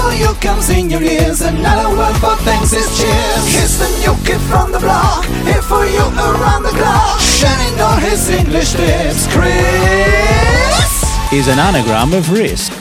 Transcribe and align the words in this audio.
For 0.00 0.14
you 0.14 0.32
comes 0.40 0.70
in 0.70 0.88
your 0.88 1.02
ears. 1.02 1.42
Another 1.42 1.94
word 1.94 2.16
for 2.16 2.34
thanks 2.36 2.72
is 2.72 2.88
cheers. 2.98 3.44
Here's 3.54 3.76
the 3.78 3.88
new 4.00 4.14
kid 4.24 4.40
from 4.48 4.72
the 4.72 4.78
block. 4.78 5.26
Here 5.44 5.60
for 5.60 5.84
you 5.84 6.00
around 6.00 6.62
the 6.62 6.70
clock. 6.70 7.20
Shining 7.20 7.78
all 7.78 7.98
his 7.98 8.30
English 8.30 8.72
tips. 8.72 9.26
Chris. 9.30 10.90
Is 11.32 11.48
an 11.48 11.58
anagram 11.58 12.14
of 12.14 12.32
risk. 12.32 12.72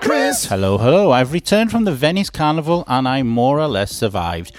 Chris. 0.00 0.46
Hello, 0.46 0.78
hello. 0.78 1.12
I've 1.12 1.32
returned 1.34 1.70
from 1.70 1.84
the 1.84 1.92
Venice 1.92 2.30
Carnival 2.30 2.84
and 2.86 3.06
I 3.06 3.22
more 3.22 3.60
or 3.60 3.68
less 3.68 3.92
survived. 3.92 4.52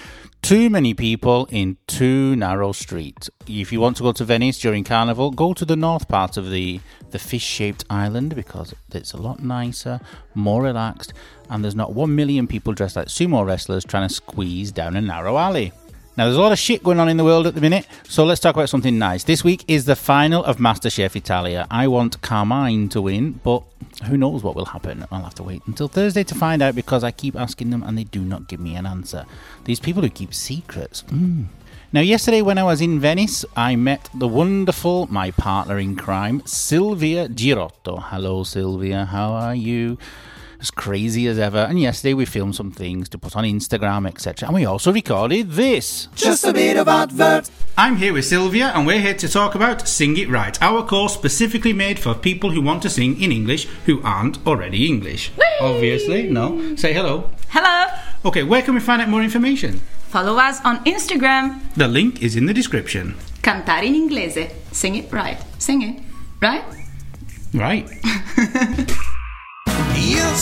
Too 0.44 0.68
many 0.68 0.92
people 0.92 1.48
in 1.50 1.78
too 1.86 2.36
narrow 2.36 2.72
streets. 2.72 3.30
If 3.46 3.72
you 3.72 3.80
want 3.80 3.96
to 3.96 4.02
go 4.02 4.12
to 4.12 4.24
Venice 4.26 4.58
during 4.58 4.84
Carnival, 4.84 5.30
go 5.30 5.54
to 5.54 5.64
the 5.64 5.74
north 5.74 6.06
part 6.06 6.36
of 6.36 6.50
the, 6.50 6.82
the 7.12 7.18
fish 7.18 7.42
shaped 7.42 7.86
island 7.88 8.34
because 8.36 8.74
it's 8.92 9.14
a 9.14 9.16
lot 9.16 9.42
nicer, 9.42 10.00
more 10.34 10.62
relaxed, 10.62 11.14
and 11.48 11.64
there's 11.64 11.74
not 11.74 11.94
one 11.94 12.14
million 12.14 12.46
people 12.46 12.74
dressed 12.74 12.94
like 12.94 13.06
sumo 13.06 13.42
wrestlers 13.42 13.86
trying 13.86 14.06
to 14.06 14.14
squeeze 14.14 14.70
down 14.70 14.96
a 14.96 15.00
narrow 15.00 15.38
alley. 15.38 15.72
Now, 16.16 16.26
there's 16.26 16.36
a 16.36 16.40
lot 16.40 16.52
of 16.52 16.60
shit 16.60 16.84
going 16.84 17.00
on 17.00 17.08
in 17.08 17.16
the 17.16 17.24
world 17.24 17.44
at 17.44 17.56
the 17.56 17.60
minute, 17.60 17.88
so 18.04 18.24
let's 18.24 18.40
talk 18.40 18.54
about 18.54 18.68
something 18.68 18.96
nice. 18.96 19.24
This 19.24 19.42
week 19.42 19.64
is 19.66 19.84
the 19.84 19.96
final 19.96 20.44
of 20.44 20.58
MasterChef 20.58 21.16
Italia. 21.16 21.66
I 21.72 21.88
want 21.88 22.22
Carmine 22.22 22.88
to 22.90 23.02
win, 23.02 23.40
but 23.42 23.64
who 24.06 24.16
knows 24.16 24.44
what 24.44 24.54
will 24.54 24.66
happen? 24.66 25.04
I'll 25.10 25.24
have 25.24 25.34
to 25.34 25.42
wait 25.42 25.62
until 25.66 25.88
Thursday 25.88 26.22
to 26.22 26.34
find 26.36 26.62
out 26.62 26.76
because 26.76 27.02
I 27.02 27.10
keep 27.10 27.34
asking 27.34 27.70
them 27.70 27.82
and 27.82 27.98
they 27.98 28.04
do 28.04 28.20
not 28.20 28.46
give 28.46 28.60
me 28.60 28.76
an 28.76 28.86
answer. 28.86 29.26
These 29.64 29.80
people 29.80 30.02
who 30.02 30.08
keep 30.08 30.32
secrets. 30.32 31.02
Mm. 31.08 31.46
Now, 31.92 32.00
yesterday 32.00 32.42
when 32.42 32.58
I 32.58 32.62
was 32.62 32.80
in 32.80 33.00
Venice, 33.00 33.44
I 33.56 33.74
met 33.74 34.08
the 34.14 34.28
wonderful, 34.28 35.08
my 35.10 35.32
partner 35.32 35.80
in 35.80 35.96
crime, 35.96 36.42
Silvia 36.46 37.28
Girotto. 37.28 38.00
Hello, 38.00 38.44
Silvia, 38.44 39.04
how 39.06 39.32
are 39.32 39.54
you? 39.56 39.98
As 40.64 40.70
crazy 40.70 41.26
as 41.26 41.38
ever. 41.38 41.58
And 41.58 41.78
yesterday 41.78 42.14
we 42.14 42.24
filmed 42.24 42.56
some 42.56 42.70
things 42.70 43.10
to 43.10 43.18
put 43.18 43.36
on 43.36 43.44
Instagram, 43.44 44.08
etc. 44.08 44.48
And 44.48 44.54
we 44.54 44.64
also 44.64 44.94
recorded 44.94 45.50
this. 45.50 46.08
Just 46.14 46.42
a 46.46 46.54
bit 46.54 46.78
of 46.78 46.88
advert. 46.88 47.50
I'm 47.76 47.96
here 47.96 48.14
with 48.14 48.24
Sylvia, 48.24 48.72
and 48.74 48.86
we're 48.86 49.02
here 49.02 49.12
to 49.12 49.28
talk 49.28 49.54
about 49.54 49.86
Sing 49.86 50.16
It 50.16 50.30
Right, 50.30 50.56
our 50.62 50.82
course 50.82 51.12
specifically 51.12 51.74
made 51.74 51.98
for 51.98 52.14
people 52.14 52.50
who 52.50 52.62
want 52.62 52.80
to 52.80 52.88
sing 52.88 53.20
in 53.20 53.30
English 53.30 53.66
who 53.84 54.00
aren't 54.02 54.38
already 54.46 54.86
English. 54.86 55.32
Obviously, 55.60 56.30
no. 56.30 56.74
Say 56.76 56.94
hello. 56.94 57.28
Hello! 57.50 57.84
Okay, 58.24 58.42
where 58.42 58.62
can 58.62 58.72
we 58.72 58.80
find 58.80 59.02
out 59.02 59.10
more 59.10 59.22
information? 59.22 59.82
Follow 60.08 60.38
us 60.38 60.64
on 60.64 60.82
Instagram. 60.86 61.60
The 61.76 61.88
link 61.88 62.22
is 62.22 62.36
in 62.36 62.46
the 62.46 62.54
description. 62.54 63.16
Cantare 63.42 63.84
in 63.84 63.92
inglese. 63.92 64.50
Sing 64.72 64.94
it 64.94 65.12
right. 65.12 65.36
Sing 65.58 65.82
it. 65.82 66.02
Right? 66.40 66.64
Right. 67.52 67.86
Me, 70.34 70.40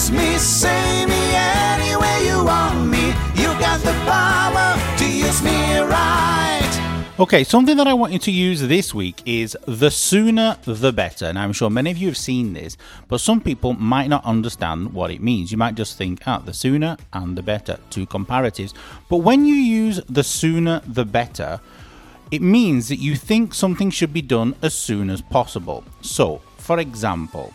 me 1.04 1.36
any 1.36 1.96
way 1.96 2.26
you 2.26 2.42
want 2.42 2.88
me. 2.88 3.08
You 3.34 3.52
got 3.60 3.78
the 3.80 3.92
power 4.06 4.96
to 4.96 5.06
use 5.06 5.42
me 5.42 5.80
right. 5.80 7.12
Okay, 7.20 7.44
something 7.44 7.76
that 7.76 7.86
I 7.86 7.92
want 7.92 8.14
you 8.14 8.18
to 8.20 8.30
use 8.30 8.62
this 8.62 8.94
week 8.94 9.20
is 9.26 9.54
the 9.66 9.90
sooner 9.90 10.56
the 10.64 10.94
better. 10.94 11.30
Now, 11.30 11.42
I'm 11.42 11.52
sure 11.52 11.68
many 11.68 11.90
of 11.90 11.98
you 11.98 12.06
have 12.06 12.16
seen 12.16 12.54
this, 12.54 12.78
but 13.06 13.20
some 13.20 13.42
people 13.42 13.74
might 13.74 14.08
not 14.08 14.24
understand 14.24 14.94
what 14.94 15.10
it 15.10 15.20
means. 15.20 15.52
You 15.52 15.58
might 15.58 15.74
just 15.74 15.98
think, 15.98 16.22
ah, 16.26 16.38
the 16.38 16.54
sooner 16.54 16.96
and 17.12 17.36
the 17.36 17.42
better, 17.42 17.78
two 17.90 18.06
comparatives. 18.06 18.72
But 19.10 19.18
when 19.18 19.44
you 19.44 19.56
use 19.56 20.00
the 20.08 20.24
sooner 20.24 20.80
the 20.86 21.04
better, 21.04 21.60
it 22.30 22.40
means 22.40 22.88
that 22.88 22.96
you 22.96 23.14
think 23.14 23.52
something 23.52 23.90
should 23.90 24.14
be 24.14 24.22
done 24.22 24.54
as 24.62 24.72
soon 24.72 25.10
as 25.10 25.20
possible. 25.20 25.84
So, 26.00 26.40
for 26.56 26.78
example, 26.78 27.52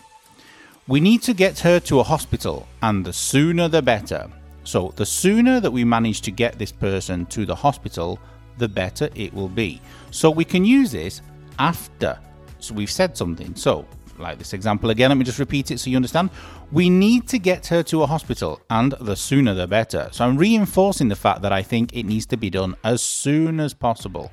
we 0.88 1.02
need 1.02 1.22
to 1.24 1.34
get 1.34 1.60
her 1.60 1.80
to 1.82 2.00
a 2.00 2.04
hospital, 2.04 2.66
and 2.82 3.06
the 3.06 3.12
sooner 3.12 3.68
the 3.68 3.82
better. 3.82 4.30
So, 4.64 4.94
the 4.96 5.06
sooner 5.06 5.60
that 5.60 5.72
we 5.72 5.84
manage 5.84 6.22
to 6.22 6.32
get 6.32 6.58
this 6.58 6.72
person 6.72 7.26
to 7.28 7.46
the 7.46 7.56
hospital, 7.56 8.20
the 8.58 8.70
better 8.70 9.10
it 9.14 9.34
will 9.34 9.50
be. 9.50 9.82
So, 10.12 10.32
we 10.32 10.46
can 10.46 10.64
use 10.64 10.92
this 10.92 11.22
after. 11.60 12.18
So, 12.60 12.74
we've 12.74 12.92
said 12.92 13.18
something. 13.18 13.54
So, 13.56 13.86
like 14.18 14.38
this 14.38 14.54
example 14.54 14.90
again, 14.90 15.10
let 15.10 15.18
me 15.18 15.26
just 15.26 15.40
repeat 15.40 15.72
it 15.72 15.80
so 15.80 15.90
you 15.90 15.96
understand. 15.96 16.30
We 16.72 16.90
need 16.90 17.28
to 17.30 17.38
get 17.38 17.68
her 17.68 17.84
to 17.84 18.04
a 18.04 18.08
hospital, 18.08 18.62
and 18.70 18.94
the 19.02 19.16
sooner 19.16 19.54
the 19.54 19.68
better. 19.68 20.08
So, 20.14 20.26
I'm 20.26 20.38
reinforcing 20.38 21.10
the 21.10 21.16
fact 21.18 21.42
that 21.42 21.52
I 21.52 21.64
think 21.64 21.94
it 21.94 22.04
needs 22.04 22.26
to 22.28 22.38
be 22.38 22.50
done 22.50 22.78
as 22.86 23.02
soon 23.02 23.60
as 23.60 23.74
possible. 23.74 24.32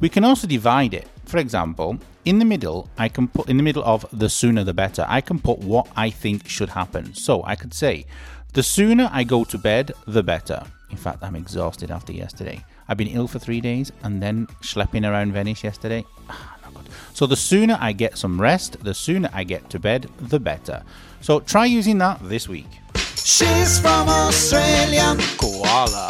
We 0.00 0.08
can 0.08 0.24
also 0.24 0.46
divide 0.46 0.94
it. 0.94 1.08
For 1.30 1.38
example, 1.38 1.96
in 2.24 2.40
the 2.40 2.44
middle, 2.44 2.90
I 2.98 3.08
can 3.08 3.28
put 3.28 3.48
in 3.48 3.56
the 3.56 3.62
middle 3.62 3.84
of 3.84 4.04
the 4.12 4.28
sooner 4.28 4.64
the 4.64 4.74
better, 4.74 5.06
I 5.08 5.20
can 5.20 5.38
put 5.38 5.60
what 5.60 5.86
I 5.96 6.10
think 6.10 6.48
should 6.48 6.70
happen. 6.70 7.14
So 7.14 7.44
I 7.44 7.54
could 7.54 7.72
say, 7.72 8.06
the 8.52 8.64
sooner 8.64 9.08
I 9.12 9.22
go 9.22 9.44
to 9.44 9.56
bed, 9.56 9.92
the 10.08 10.24
better. 10.24 10.64
In 10.90 10.96
fact, 10.96 11.22
I'm 11.22 11.36
exhausted 11.36 11.92
after 11.92 12.12
yesterday. 12.12 12.64
I've 12.88 12.96
been 12.96 13.06
ill 13.06 13.28
for 13.28 13.38
three 13.38 13.60
days 13.60 13.92
and 14.02 14.20
then 14.20 14.48
schlepping 14.60 15.08
around 15.08 15.32
Venice 15.32 15.62
yesterday. 15.62 16.04
Ah, 16.28 16.56
not 16.64 16.74
good. 16.74 16.88
So 17.12 17.26
the 17.26 17.36
sooner 17.36 17.78
I 17.80 17.92
get 17.92 18.18
some 18.18 18.40
rest, 18.40 18.82
the 18.82 18.92
sooner 18.92 19.30
I 19.32 19.44
get 19.44 19.70
to 19.70 19.78
bed, 19.78 20.10
the 20.18 20.40
better. 20.40 20.82
So 21.20 21.38
try 21.38 21.64
using 21.64 21.98
that 21.98 22.18
this 22.28 22.48
week. 22.48 22.80
She's 23.14 23.78
from 23.78 24.08
Australia. 24.08 25.16
Koala. 25.38 26.08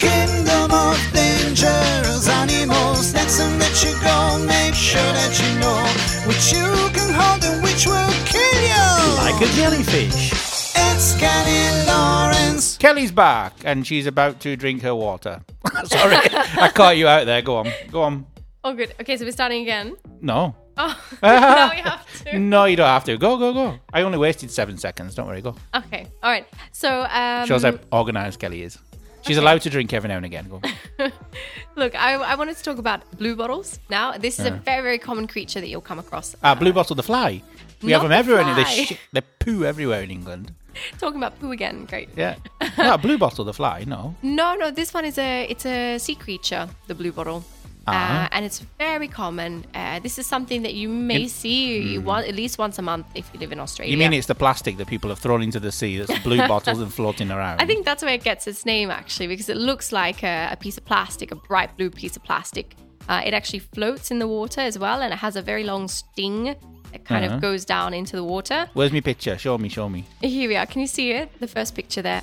Kingdom 0.00 0.72
of 0.72 0.98
dangerous 1.12 2.28
animals. 2.28 2.83
Next 2.94 3.38
time 3.38 3.58
that 3.58 3.82
you 3.82 3.92
go, 4.06 4.46
make 4.46 4.74
sure 4.74 5.00
that 5.02 5.34
you 5.42 5.58
know 5.58 5.82
which 6.28 6.52
you 6.52 6.62
can 6.94 7.10
hold 7.12 7.42
and 7.44 7.62
which 7.62 7.86
will 7.86 8.12
kill 8.24 8.58
you. 8.62 8.86
Like 9.18 9.40
a 9.42 9.50
jellyfish. 9.56 10.30
It's 10.76 11.18
Kenny 11.18 11.86
Lawrence. 11.86 12.76
Kelly's 12.78 13.10
back 13.12 13.52
and 13.64 13.84
she's 13.86 14.06
about 14.06 14.38
to 14.40 14.56
drink 14.56 14.82
her 14.82 14.94
water. 14.94 15.42
Sorry, 15.84 16.16
I 16.16 16.70
caught 16.72 16.96
you 16.96 17.08
out 17.08 17.26
there. 17.26 17.42
Go 17.42 17.56
on. 17.56 17.72
Go 17.90 18.02
on. 18.02 18.26
Oh, 18.62 18.72
good. 18.74 18.94
Okay, 19.00 19.16
so 19.16 19.24
we're 19.24 19.32
starting 19.32 19.62
again. 19.62 19.96
No. 20.20 20.54
Oh, 20.76 20.98
now 21.22 21.70
we 21.70 21.76
have 21.80 22.24
to. 22.24 22.38
No, 22.38 22.64
you 22.64 22.76
don't 22.76 22.86
have 22.86 23.04
to. 23.04 23.16
Go, 23.18 23.36
go, 23.38 23.52
go. 23.52 23.78
I 23.92 24.02
only 24.02 24.18
wasted 24.18 24.50
seven 24.50 24.78
seconds. 24.78 25.14
Don't 25.14 25.26
worry. 25.26 25.42
Go. 25.42 25.54
Okay, 25.74 26.06
all 26.22 26.30
right. 26.30 26.46
So, 26.72 27.06
um, 27.10 27.46
Shows 27.46 27.64
how 27.64 27.78
organised 27.92 28.38
Kelly 28.38 28.62
is. 28.62 28.78
She's 29.26 29.36
allowed 29.38 29.62
to 29.62 29.70
drink 29.70 29.92
every 29.92 30.08
now 30.08 30.16
and 30.16 30.26
again. 30.26 30.50
Look, 31.76 31.94
I, 31.94 32.14
I 32.14 32.34
wanted 32.34 32.56
to 32.56 32.62
talk 32.62 32.78
about 32.78 33.00
blue 33.18 33.34
bottles 33.36 33.78
now. 33.90 34.12
This 34.18 34.38
is 34.38 34.46
a 34.46 34.50
very, 34.50 34.82
very 34.82 34.98
common 34.98 35.26
creature 35.26 35.60
that 35.60 35.68
you'll 35.68 35.80
come 35.80 35.98
across. 35.98 36.36
Ah, 36.42 36.54
blue 36.54 36.72
bottle 36.72 36.94
the 36.94 37.02
fly. 37.02 37.42
We 37.82 37.92
have 37.92 38.02
Not 38.02 38.08
them 38.08 38.10
the 38.10 38.16
everywhere. 38.16 38.42
in 38.42 38.56
They, 38.56 38.64
fly. 38.64 38.72
shit, 38.84 38.98
they 39.12 39.20
poo 39.40 39.64
everywhere 39.64 40.02
in 40.02 40.10
England. 40.10 40.52
Talking 40.98 41.16
about 41.16 41.38
poo 41.40 41.52
again. 41.52 41.84
Great. 41.86 42.08
Yeah. 42.16 42.36
no, 42.78 42.96
blue 42.98 43.18
bottle 43.18 43.44
the 43.44 43.52
fly. 43.54 43.84
No. 43.86 44.14
No, 44.22 44.54
no, 44.56 44.70
this 44.70 44.92
one 44.94 45.04
is 45.04 45.18
a 45.18 45.44
it's 45.48 45.66
a 45.66 45.98
sea 45.98 46.14
creature, 46.14 46.68
the 46.86 46.94
blue 46.94 47.12
bottle. 47.12 47.44
Ah. 47.86 48.24
Uh, 48.24 48.28
and 48.32 48.44
it's 48.44 48.60
very 48.78 49.08
common. 49.08 49.64
Uh, 49.74 49.98
this 50.00 50.18
is 50.18 50.26
something 50.26 50.62
that 50.62 50.74
you 50.74 50.88
may 50.88 51.28
see 51.28 51.98
one, 51.98 52.24
at 52.24 52.34
least 52.34 52.58
once 52.58 52.78
a 52.78 52.82
month 52.82 53.06
if 53.14 53.28
you 53.32 53.40
live 53.40 53.52
in 53.52 53.60
Australia. 53.60 53.90
You 53.92 53.98
mean 53.98 54.12
it's 54.12 54.26
the 54.26 54.34
plastic 54.34 54.76
that 54.78 54.86
people 54.86 55.10
have 55.10 55.18
thrown 55.18 55.42
into 55.42 55.60
the 55.60 55.70
sea 55.72 55.98
that's 55.98 56.18
blue 56.22 56.38
bottles 56.48 56.80
and 56.80 56.92
floating 56.92 57.30
around? 57.30 57.60
I 57.60 57.66
think 57.66 57.84
that's 57.84 58.02
where 58.02 58.14
it 58.14 58.22
gets 58.24 58.46
its 58.46 58.64
name 58.64 58.90
actually, 58.90 59.26
because 59.26 59.48
it 59.48 59.56
looks 59.56 59.92
like 59.92 60.22
a, 60.22 60.48
a 60.52 60.56
piece 60.56 60.78
of 60.78 60.84
plastic, 60.84 61.30
a 61.32 61.36
bright 61.36 61.76
blue 61.76 61.90
piece 61.90 62.16
of 62.16 62.22
plastic. 62.24 62.74
Uh, 63.08 63.20
it 63.24 63.34
actually 63.34 63.58
floats 63.58 64.10
in 64.10 64.18
the 64.18 64.26
water 64.28 64.60
as 64.62 64.78
well, 64.78 65.02
and 65.02 65.12
it 65.12 65.18
has 65.18 65.36
a 65.36 65.42
very 65.42 65.64
long 65.64 65.88
sting 65.88 66.44
that 66.92 67.04
kind 67.04 67.24
Uh-huh. 67.24 67.34
of 67.34 67.40
goes 67.42 67.64
down 67.66 67.92
into 67.92 68.16
the 68.16 68.24
water. 68.24 68.68
Where's 68.72 68.92
my 68.92 69.00
picture? 69.00 69.36
Show 69.36 69.58
me, 69.58 69.68
show 69.68 69.88
me. 69.90 70.06
Here 70.22 70.48
we 70.48 70.56
are. 70.56 70.64
Can 70.64 70.80
you 70.80 70.86
see 70.86 71.10
it? 71.12 71.28
The 71.40 71.46
first 71.48 71.74
picture 71.74 72.00
there. 72.02 72.22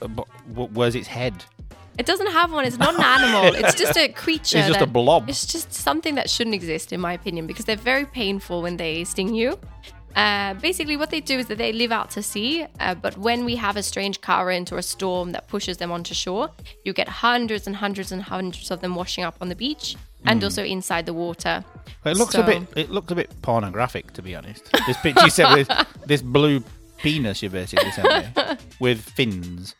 Uh, 0.00 0.06
but 0.08 0.26
Where's 0.78 0.94
its 0.94 1.08
head? 1.08 1.44
It 1.98 2.06
doesn't 2.06 2.28
have 2.32 2.52
one. 2.52 2.64
It's 2.64 2.78
not 2.78 2.94
an 2.94 3.02
animal. 3.02 3.54
It's 3.62 3.74
just 3.74 3.96
a 3.96 4.08
creature. 4.08 4.58
It's 4.58 4.68
just 4.68 4.80
a 4.80 4.86
blob. 4.86 5.28
It's 5.28 5.46
just 5.46 5.72
something 5.72 6.14
that 6.14 6.30
shouldn't 6.30 6.54
exist, 6.54 6.92
in 6.92 7.00
my 7.00 7.12
opinion, 7.12 7.46
because 7.46 7.64
they're 7.64 7.76
very 7.76 8.06
painful 8.06 8.62
when 8.62 8.76
they 8.76 9.04
sting 9.04 9.34
you. 9.34 9.58
Uh, 10.16 10.54
basically, 10.54 10.96
what 10.96 11.10
they 11.10 11.20
do 11.20 11.38
is 11.38 11.46
that 11.46 11.58
they 11.58 11.72
live 11.72 11.90
out 11.92 12.10
to 12.10 12.22
sea, 12.22 12.66
uh, 12.80 12.94
but 12.94 13.16
when 13.16 13.44
we 13.44 13.56
have 13.56 13.76
a 13.76 13.82
strange 13.82 14.20
current 14.20 14.70
or 14.70 14.78
a 14.78 14.82
storm 14.82 15.32
that 15.32 15.48
pushes 15.48 15.78
them 15.78 15.90
onto 15.90 16.14
shore, 16.14 16.50
you 16.84 16.92
get 16.92 17.08
hundreds 17.08 17.66
and 17.66 17.76
hundreds 17.76 18.12
and 18.12 18.22
hundreds 18.22 18.70
of 18.70 18.80
them 18.80 18.94
washing 18.94 19.24
up 19.24 19.36
on 19.40 19.48
the 19.48 19.56
beach 19.56 19.96
and 20.26 20.44
also 20.44 20.62
inside 20.62 21.06
the 21.06 21.14
water. 21.14 21.64
It 22.04 22.16
looks 22.16 22.34
a 22.34 22.42
bit. 22.42 22.62
It 22.76 22.90
looked 22.90 23.10
a 23.10 23.14
bit 23.14 23.30
pornographic, 23.42 24.12
to 24.12 24.22
be 24.22 24.34
honest. 24.36 24.70
This 24.86 24.96
picture 24.98 25.24
you 25.24 25.30
said 25.30 25.52
with 25.54 25.70
this 26.06 26.22
blue 26.22 26.62
penis 26.98 27.42
you 27.42 27.50
basically 27.50 27.90
sent 27.90 28.36
me 28.36 28.56
with 28.80 29.00
fins. 29.00 29.74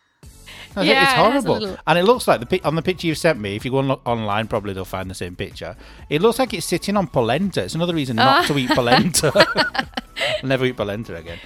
It, 0.76 0.86
Yeah, 0.86 1.02
it's 1.04 1.12
it 1.12 1.16
horrible, 1.16 1.58
little- 1.60 1.76
and 1.86 1.98
it 1.98 2.04
looks 2.04 2.26
like 2.28 2.40
the 2.48 2.60
on 2.64 2.74
the 2.74 2.82
picture 2.82 3.06
you've 3.06 3.18
sent 3.18 3.38
me. 3.40 3.56
If 3.56 3.64
you 3.64 3.70
go 3.70 3.78
on, 3.78 3.88
look 3.88 4.00
online, 4.06 4.48
probably 4.48 4.72
they'll 4.72 4.84
find 4.84 5.10
the 5.10 5.14
same 5.14 5.36
picture. 5.36 5.76
It 6.08 6.22
looks 6.22 6.38
like 6.38 6.54
it's 6.54 6.66
sitting 6.66 6.96
on 6.96 7.06
polenta. 7.08 7.62
It's 7.64 7.74
another 7.74 7.94
reason 7.94 8.16
not 8.16 8.46
to 8.46 8.56
eat 8.58 8.70
polenta. 8.70 9.32
Never 10.42 10.64
eat 10.64 10.76
polenta 10.76 11.16
again. 11.16 11.38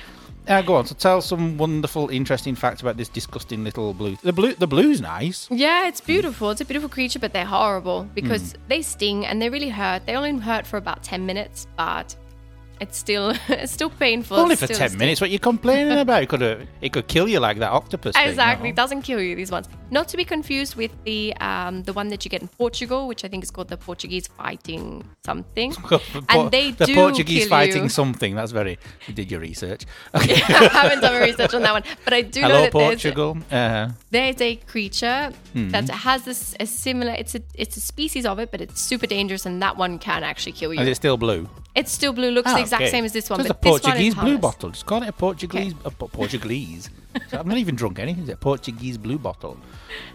Uh, 0.49 0.62
go 0.62 0.76
on. 0.76 0.87
So 0.87 0.94
tell 0.94 1.20
some 1.23 1.58
wonderful, 1.58 2.08
interesting 2.08 2.55
facts 2.55 2.81
about 2.81 2.96
this 2.96 3.08
disgusting 3.08 3.64
little 3.64 3.93
blue. 3.93 4.17
The 4.23 4.32
blue, 4.32 4.55
the 4.55 4.69
blue's 4.69 5.00
nice. 5.00 5.49
Yeah, 5.50 5.88
it's 5.88 6.00
beautiful. 6.00 6.50
It's 6.50 6.61
a 6.61 6.64
beautiful 6.64 6.88
creature, 6.88 7.19
but 7.19 7.32
they're 7.32 7.44
horrible 7.46 8.08
because 8.14 8.52
Hmm. 8.52 8.58
they 8.69 8.82
sting 8.82 9.26
and 9.26 9.43
they 9.43 9.49
really 9.50 9.70
hurt. 9.70 10.06
They 10.06 10.14
only 10.14 10.37
hurt 10.38 10.64
for 10.64 10.76
about 10.76 11.02
ten 11.02 11.26
minutes, 11.26 11.67
but 11.76 12.14
it's 12.81 12.99
still 12.99 13.31
it's 13.49 13.73
still 13.73 13.90
painful. 13.90 14.37
Only 14.38 14.56
for 14.56 14.67
still 14.67 14.78
ten 14.78 14.96
minutes. 14.99 15.20
What 15.20 15.31
you 15.31 15.38
complaining 15.38 15.99
about? 15.99 16.23
It 16.23 16.28
could 16.28 16.40
have, 16.40 16.67
it 16.81 16.93
could 16.93 17.06
kill 17.08 17.28
you 17.28 17.40
like 17.40 17.58
that 17.58 17.70
octopus. 17.70 18.14
Exactly, 18.17 18.70
it 18.70 18.76
doesn't 18.76 19.02
kill 19.02 19.20
you. 19.20 19.34
These 19.37 19.50
ones, 19.50 19.69
not 19.90 20.08
to 20.08 20.17
be 20.17 20.25
confused 20.25 20.76
with 20.76 20.93
the 21.05 21.34
um 21.40 21.82
the 21.84 21.93
one 21.93 22.08
that 22.08 22.25
you 22.25 22.28
get 22.31 22.43
in 22.43 22.49
Portugal, 22.49 23.08
which 23.08 23.25
I 23.25 23.28
think 23.28 23.44
is 23.44 23.50
called 23.50 23.69
the 23.69 23.76
Portuguese 23.76 24.26
fighting 24.26 25.05
something. 25.25 25.75
And 26.28 26.50
they 26.50 26.70
the 26.73 26.87
do 26.87 26.94
Portuguese 26.94 27.49
fighting 27.49 27.84
you. 27.84 27.88
something. 28.00 28.34
That's 28.34 28.52
very. 28.52 28.79
You 29.06 29.14
did 29.14 29.31
your 29.31 29.40
research. 29.40 29.82
Okay. 30.14 30.34
I 30.34 30.69
haven't 30.82 31.00
done 31.00 31.14
my 31.14 31.20
research 31.20 31.55
on 31.55 31.62
that 31.62 31.72
one, 31.72 31.84
but 32.05 32.12
I 32.12 32.22
do 32.22 32.40
know 32.43 32.49
Hello, 32.49 32.62
that 32.62 32.72
there's 32.72 32.88
Portugal. 33.02 33.38
Uh, 33.50 33.90
there's 34.11 34.40
a 34.40 34.56
creature 34.56 35.32
Hmm. 35.52 35.69
that 35.70 35.88
has 35.88 36.25
this 36.25 36.55
a 36.61 36.67
similar. 36.67 37.12
It's 37.12 37.34
a 37.34 37.40
it's 37.55 37.76
a 37.76 37.81
species 37.81 38.26
of 38.26 38.38
it, 38.38 38.50
but 38.50 38.61
it's 38.61 38.81
super 38.81 39.06
dangerous, 39.06 39.46
and 39.46 39.62
that 39.62 39.76
one 39.76 39.99
can 39.99 40.22
actually 40.25 40.52
kill 40.52 40.72
you. 40.75 40.81
is 40.81 40.88
it 40.88 40.96
still 40.96 41.17
blue? 41.17 41.49
It's 41.75 41.93
still 41.93 42.12
blue. 42.12 42.31
Looks 42.31 42.50
Ah, 42.50 42.56
the 42.56 42.62
exact 42.67 42.83
okay. 42.83 42.91
same 42.91 43.05
as 43.05 43.13
this 43.13 43.29
one, 43.31 43.39
So 43.39 43.43
it's 43.43 43.51
a 43.51 43.55
Portuguese 43.55 44.15
blue 44.15 44.39
bottle. 44.39 44.71
Just 44.71 44.87
call 44.87 45.03
it 45.03 45.09
a 45.09 45.13
Portuguese. 45.13 45.75
A 45.85 45.91
Portuguese. 45.91 46.91
So 47.29 47.39
I've 47.39 47.47
not 47.47 47.57
even 47.59 47.75
drunk 47.77 47.99
anything. 47.99 48.25
It's 48.25 48.33
a 48.33 48.37
Portuguese 48.37 48.99
blue 48.99 49.19
bottle. 49.19 49.57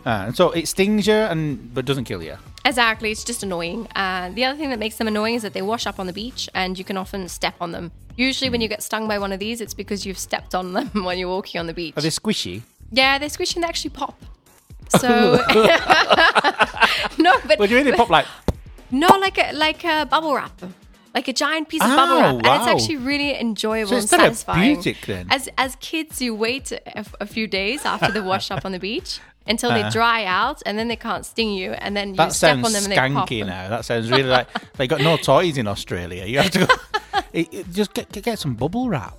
Uh, 0.06 0.26
and 0.28 0.36
so 0.36 0.52
it 0.52 0.68
stings 0.68 1.08
you, 1.08 1.14
and 1.14 1.74
but 1.74 1.86
doesn't 1.86 2.06
kill 2.06 2.22
you. 2.22 2.36
Exactly, 2.64 3.10
it's 3.10 3.24
just 3.24 3.42
annoying. 3.42 3.88
Uh, 3.96 4.30
the 4.30 4.46
other 4.46 4.58
thing 4.60 4.70
that 4.70 4.78
makes 4.78 4.98
them 4.98 5.08
annoying 5.08 5.34
is 5.36 5.42
that 5.42 5.54
they 5.54 5.64
wash 5.64 5.88
up 5.88 6.00
on 6.00 6.06
the 6.06 6.14
beach, 6.14 6.48
and 6.54 6.78
you 6.78 6.86
can 6.86 6.98
often 6.98 7.28
step 7.28 7.56
on 7.60 7.72
them. 7.72 7.92
Usually, 8.18 8.50
when 8.52 8.62
you 8.62 8.68
get 8.68 8.84
stung 8.84 9.08
by 9.08 9.18
one 9.18 9.32
of 9.32 9.40
these, 9.40 9.62
it's 9.62 9.74
because 9.74 10.06
you've 10.06 10.20
stepped 10.20 10.54
on 10.54 10.74
them 10.74 10.88
when 11.06 11.18
you're 11.18 11.30
walking 11.30 11.60
on 11.60 11.66
the 11.66 11.74
beach. 11.74 11.96
Are 11.98 12.02
they 12.02 12.10
squishy? 12.10 12.62
Yeah, 12.92 13.18
they're 13.18 13.30
squishy 13.30 13.56
and 13.56 13.64
they 13.64 13.68
actually 13.70 13.92
pop. 13.92 14.22
So 15.00 15.40
no, 17.18 17.40
but 17.48 17.58
Well, 17.60 17.68
do 17.68 17.74
you 17.74 17.78
mean 17.82 17.86
they 17.86 17.98
pop 17.98 18.10
like? 18.10 18.26
no, 18.92 19.08
like 19.20 19.38
a 19.38 19.54
like 19.54 19.86
a 19.86 20.06
bubble 20.06 20.36
wrap, 20.36 20.52
like 21.14 21.28
a 21.28 21.34
giant 21.34 21.68
piece 21.70 21.82
of 21.84 21.90
Oh, 21.92 21.96
bubble 21.96 22.40
wrap, 22.40 22.62
and 22.62 22.70
it's 22.72 22.84
actually 22.84 22.98
really 22.98 23.40
enjoyable 23.40 23.90
So 23.90 23.98
and 23.98 24.10
satisfying. 24.10 24.96
As 25.30 25.50
as 25.58 25.76
kids, 25.78 26.22
you 26.22 26.34
wait 26.36 26.72
a, 26.72 27.06
a 27.20 27.26
few 27.26 27.48
days 27.48 27.86
after 27.86 28.12
they 28.12 28.22
wash 28.22 28.50
up 28.52 28.66
on 28.66 28.72
the 28.72 28.80
beach 28.80 29.20
until 29.48 29.72
they 29.72 29.84
Uh. 29.84 29.90
dry 29.90 30.24
out, 30.26 30.62
and 30.66 30.78
then 30.80 30.88
they 30.88 30.96
can't 30.96 31.26
sting 31.26 31.52
you, 31.54 31.72
and 31.74 31.96
then 31.98 32.10
you 32.10 32.16
That 32.16 32.34
step 32.34 32.56
sounds 32.56 32.66
on 32.68 32.74
them 32.74 32.84
and 32.84 32.92
they 32.92 32.98
pop. 32.98 33.28
skanky 33.30 33.46
now. 33.46 33.70
That 33.70 33.86
sounds 33.86 34.10
really 34.10 34.24
like 34.24 34.48
they 34.78 34.88
got 34.88 35.02
no 35.02 35.18
toys 35.18 35.58
in 35.58 35.68
Australia. 35.68 36.26
You 36.26 36.38
have 36.40 36.52
to 36.52 36.60
go. 36.66 36.74
it, 37.34 37.54
it- 37.54 37.72
just 37.72 37.94
get, 37.94 38.12
get 38.24 38.40
some 38.40 38.54
bubble 38.56 38.88
wrap. 38.90 39.18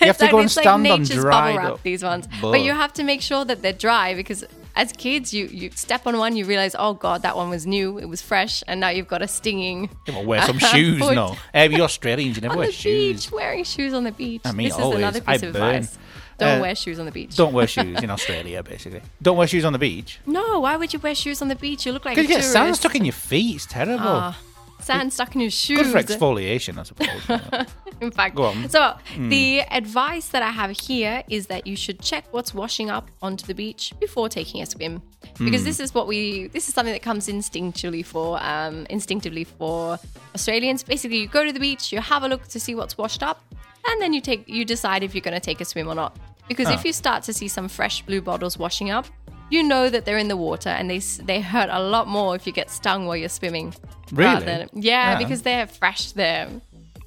You 0.00 0.06
have 0.06 0.18
to 0.18 0.28
go 0.28 0.38
and 0.38 0.46
it's 0.46 0.56
like 0.56 0.64
stand 0.64 0.86
on 0.86 1.00
nature's 1.00 1.20
dried 1.20 1.54
bubble 1.54 1.58
wrap, 1.58 1.72
up. 1.74 1.82
these 1.82 2.02
ones. 2.02 2.26
Buh. 2.40 2.50
But 2.52 2.62
you 2.62 2.72
have 2.72 2.92
to 2.94 3.02
make 3.02 3.20
sure 3.22 3.44
that 3.44 3.60
they're 3.62 3.72
dry 3.74 4.14
because 4.14 4.44
as 4.76 4.92
kids, 4.92 5.32
you, 5.34 5.46
you 5.46 5.70
step 5.72 6.06
on 6.06 6.16
one, 6.18 6.36
you 6.36 6.44
realize, 6.44 6.74
oh 6.78 6.94
God, 6.94 7.22
that 7.22 7.36
one 7.36 7.50
was 7.50 7.66
new, 7.66 7.98
it 7.98 8.06
was 8.06 8.22
fresh, 8.22 8.62
and 8.68 8.80
now 8.80 8.88
you've 8.88 9.08
got 9.08 9.22
a 9.22 9.28
stinging. 9.28 9.90
Yeah, 10.06 10.14
well, 10.16 10.24
wear 10.26 10.42
some 10.42 10.58
shoes, 10.72 10.98
foot. 11.00 11.14
no. 11.14 11.36
Eh, 11.54 11.68
we 11.68 11.80
Australians, 11.80 12.36
you 12.36 12.42
never 12.42 12.52
On 12.54 12.58
wear 12.58 12.66
the 12.68 12.72
shoes. 12.72 13.26
beach, 13.26 13.32
wearing 13.32 13.64
shoes 13.64 13.92
on 13.94 14.04
the 14.04 14.12
beach. 14.12 14.42
I 14.44 14.52
mean, 14.52 14.68
this 14.68 14.78
always. 14.78 14.98
is 14.98 15.02
another 15.02 15.20
I 15.26 15.32
piece 15.34 15.42
of 15.42 15.52
burn. 15.52 15.74
advice. 15.76 15.98
Don't 16.38 16.58
Uh, 16.58 16.62
wear 16.62 16.74
shoes 16.74 16.98
on 16.98 17.04
the 17.04 17.12
beach. 17.12 17.36
Don't 17.36 17.52
wear 17.52 17.66
shoes 17.66 18.02
in 18.02 18.10
Australia, 18.16 18.62
basically. 18.62 19.02
Don't 19.20 19.36
wear 19.36 19.46
shoes 19.46 19.64
on 19.64 19.74
the 19.74 19.78
beach. 19.78 20.20
No, 20.24 20.60
why 20.60 20.76
would 20.76 20.92
you 20.92 20.98
wear 20.98 21.14
shoes 21.14 21.42
on 21.42 21.48
the 21.48 21.54
beach? 21.56 21.84
You 21.84 21.92
look 21.92 22.06
like 22.06 22.16
a 22.16 22.22
you 22.22 22.26
get 22.28 22.36
tourist. 22.36 22.52
sand 22.52 22.76
stuck 22.76 22.94
in 22.94 23.04
your 23.04 23.12
feet. 23.12 23.56
It's 23.56 23.66
terrible. 23.66 24.06
Ah, 24.06 24.38
sand 24.80 25.12
stuck 25.12 25.34
in 25.34 25.42
your 25.42 25.50
shoes. 25.50 25.82
Good 25.82 25.92
for 25.92 25.98
exfoliation, 26.02 26.78
I 26.78 26.84
suppose. 26.84 27.66
in 28.06 28.10
fact. 28.10 28.34
Go 28.36 28.44
on. 28.44 28.68
So 28.68 28.94
the 29.28 29.60
advice 29.70 30.28
that 30.28 30.42
I 30.42 30.50
have 30.50 30.70
here 30.70 31.22
is 31.28 31.46
that 31.48 31.66
you 31.66 31.76
should 31.76 32.00
check 32.00 32.24
what's 32.32 32.52
washing 32.54 32.90
up 32.90 33.10
onto 33.22 33.46
the 33.46 33.54
beach 33.54 33.92
before 34.00 34.28
taking 34.28 34.62
a 34.62 34.66
swim, 34.66 35.02
because 35.38 35.64
this 35.64 35.80
is 35.80 35.94
what 35.94 36.06
we 36.06 36.48
this 36.48 36.68
is 36.68 36.74
something 36.74 36.92
that 36.92 37.02
comes 37.02 37.28
instinctually 37.28 38.04
for 38.04 38.38
um, 38.42 38.86
instinctively 38.90 39.44
for 39.44 39.98
Australians. 40.34 40.82
Basically, 40.82 41.18
you 41.18 41.28
go 41.28 41.44
to 41.44 41.52
the 41.52 41.60
beach, 41.60 41.92
you 41.92 42.00
have 42.00 42.22
a 42.22 42.28
look 42.28 42.46
to 42.48 42.60
see 42.60 42.74
what's 42.74 42.96
washed 42.98 43.22
up, 43.22 43.42
and 43.86 44.00
then 44.00 44.12
you 44.12 44.20
take 44.20 44.48
you 44.48 44.64
decide 44.64 45.02
if 45.02 45.14
you're 45.14 45.22
going 45.22 45.34
to 45.34 45.40
take 45.40 45.60
a 45.60 45.64
swim 45.64 45.88
or 45.88 45.94
not. 45.94 46.16
Because 46.48 46.66
Ah. 46.68 46.74
if 46.74 46.84
you 46.84 46.92
start 46.92 47.22
to 47.24 47.32
see 47.32 47.48
some 47.48 47.68
fresh 47.68 48.02
blue 48.02 48.20
bottles 48.20 48.58
washing 48.58 48.90
up. 48.90 49.06
You 49.52 49.64
know 49.64 49.90
that 49.90 50.04
they're 50.04 50.16
in 50.18 50.28
the 50.28 50.36
water 50.36 50.68
and 50.68 50.88
they 50.88 51.00
they 51.24 51.40
hurt 51.40 51.70
a 51.72 51.80
lot 51.82 52.06
more 52.06 52.36
if 52.36 52.46
you 52.46 52.52
get 52.52 52.70
stung 52.70 53.06
while 53.06 53.16
you're 53.16 53.28
swimming. 53.28 53.74
Really? 54.12 54.44
yeah, 54.46 54.66
Yeah. 54.74 55.18
because 55.18 55.42
they're 55.42 55.66
fresh. 55.66 56.12
They're 56.12 56.46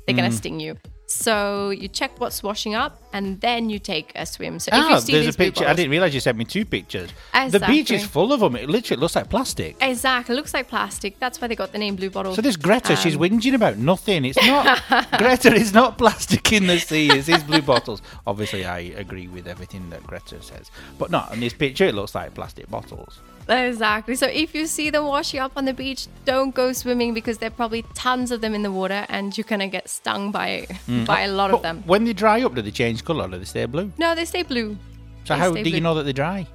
they're 0.06 0.16
gonna 0.16 0.30
mm. 0.30 0.34
sting 0.34 0.60
you. 0.60 0.78
So 1.08 1.70
you 1.70 1.88
check 1.88 2.20
what's 2.20 2.42
washing 2.42 2.76
up, 2.76 3.03
and 3.14 3.40
then 3.42 3.70
you 3.70 3.80
take 3.80 4.12
a 4.16 4.26
swim. 4.26 4.60
So 4.60 4.70
if 4.70 4.74
ah, 4.74 4.90
you 4.96 5.00
see 5.00 5.12
there's 5.14 5.34
a 5.36 5.38
picture. 5.38 5.66
I 5.66 5.74
didn't 5.74 5.92
realize 5.92 6.14
you 6.14 6.20
sent 6.20 6.38
me 6.38 6.46
two 6.46 6.66
pictures. 6.66 7.10
The 7.50 7.60
beach 7.60 7.92
is 7.92 8.06
full 8.06 8.34
of 8.34 8.40
them. 8.42 8.56
It 8.56 8.70
literally 8.70 9.00
looks 9.00 9.16
like 9.16 9.30
plastic. 9.30 9.78
Exactly, 9.80 10.34
it 10.34 10.36
looks 10.36 10.54
like 10.54 10.68
plastic. 10.68 11.20
That's 11.20 11.40
why 11.40 11.48
they 11.48 11.56
got 11.56 11.72
the 11.72 11.78
name 11.78 11.96
blue 11.96 12.10
bottle. 12.10 12.36
So 12.36 12.42
this 12.42 12.58
Greta, 12.58 12.96
she's 12.96 13.16
Um, 13.16 13.22
whinging 13.22 13.54
about 13.54 13.78
nothing. 13.78 14.26
It's 14.26 14.44
not 14.46 14.82
Greta. 15.18 15.54
It's 15.56 15.74
not 15.74 15.98
plastic 15.98 16.52
in 16.52 16.68
the 16.68 16.80
sea. 16.80 17.10
It's 17.10 17.28
these 17.28 17.44
blue 17.44 17.62
bottles. 17.62 18.02
Obviously, 18.26 18.66
I 18.66 18.80
agree 18.80 19.28
with 19.28 19.48
everything 19.48 19.90
that 19.92 20.06
Greta 20.06 20.42
says, 20.42 20.72
but 20.98 21.12
not 21.12 21.32
on 21.32 21.40
this 21.40 21.54
picture. 21.54 21.86
It 21.86 21.96
looks 21.96 22.16
like 22.16 22.34
plastic 22.34 22.70
bottles. 22.70 23.20
Exactly. 23.50 24.16
So 24.16 24.28
if 24.28 24.56
you 24.56 24.68
see 24.68 24.90
them 24.90 25.06
washing 25.06 25.40
up 25.42 25.52
on 25.58 25.66
the 25.66 25.74
beach, 25.74 26.08
don't 26.26 26.56
go 26.56 26.72
swimming 26.72 27.14
because 27.14 27.40
there 27.40 27.48
are 27.48 27.52
probably 27.52 27.84
tons 27.94 28.32
of 28.32 28.40
them 28.42 28.54
in 28.56 28.64
the 28.64 28.72
water, 28.72 29.06
and 29.10 29.38
you're 29.38 29.44
gonna 29.44 29.68
get 29.68 29.90
stung 29.90 30.32
by 30.32 30.66
by 31.06 31.22
a 31.22 31.28
lot 31.28 31.52
But 31.52 31.58
of 31.58 31.62
them. 31.64 31.84
when 31.86 32.06
they 32.06 32.14
dry 32.14 32.42
up, 32.42 32.56
do 32.56 32.62
they 32.62 32.72
change 32.72 33.03
colour? 33.04 33.28
Do 33.28 33.38
they 33.38 33.46
stay 33.46 33.66
blue? 33.66 33.92
No, 33.98 34.16
they 34.16 34.26
stay 34.26 34.44
blue. 34.44 34.78
So 35.26 35.34
They 35.36 35.40
how 35.40 35.52
stay 35.52 35.64
do 35.64 35.70
you 35.70 35.82
know 35.82 35.94
that 35.96 36.04
they 36.04 36.14
dry? 36.14 36.48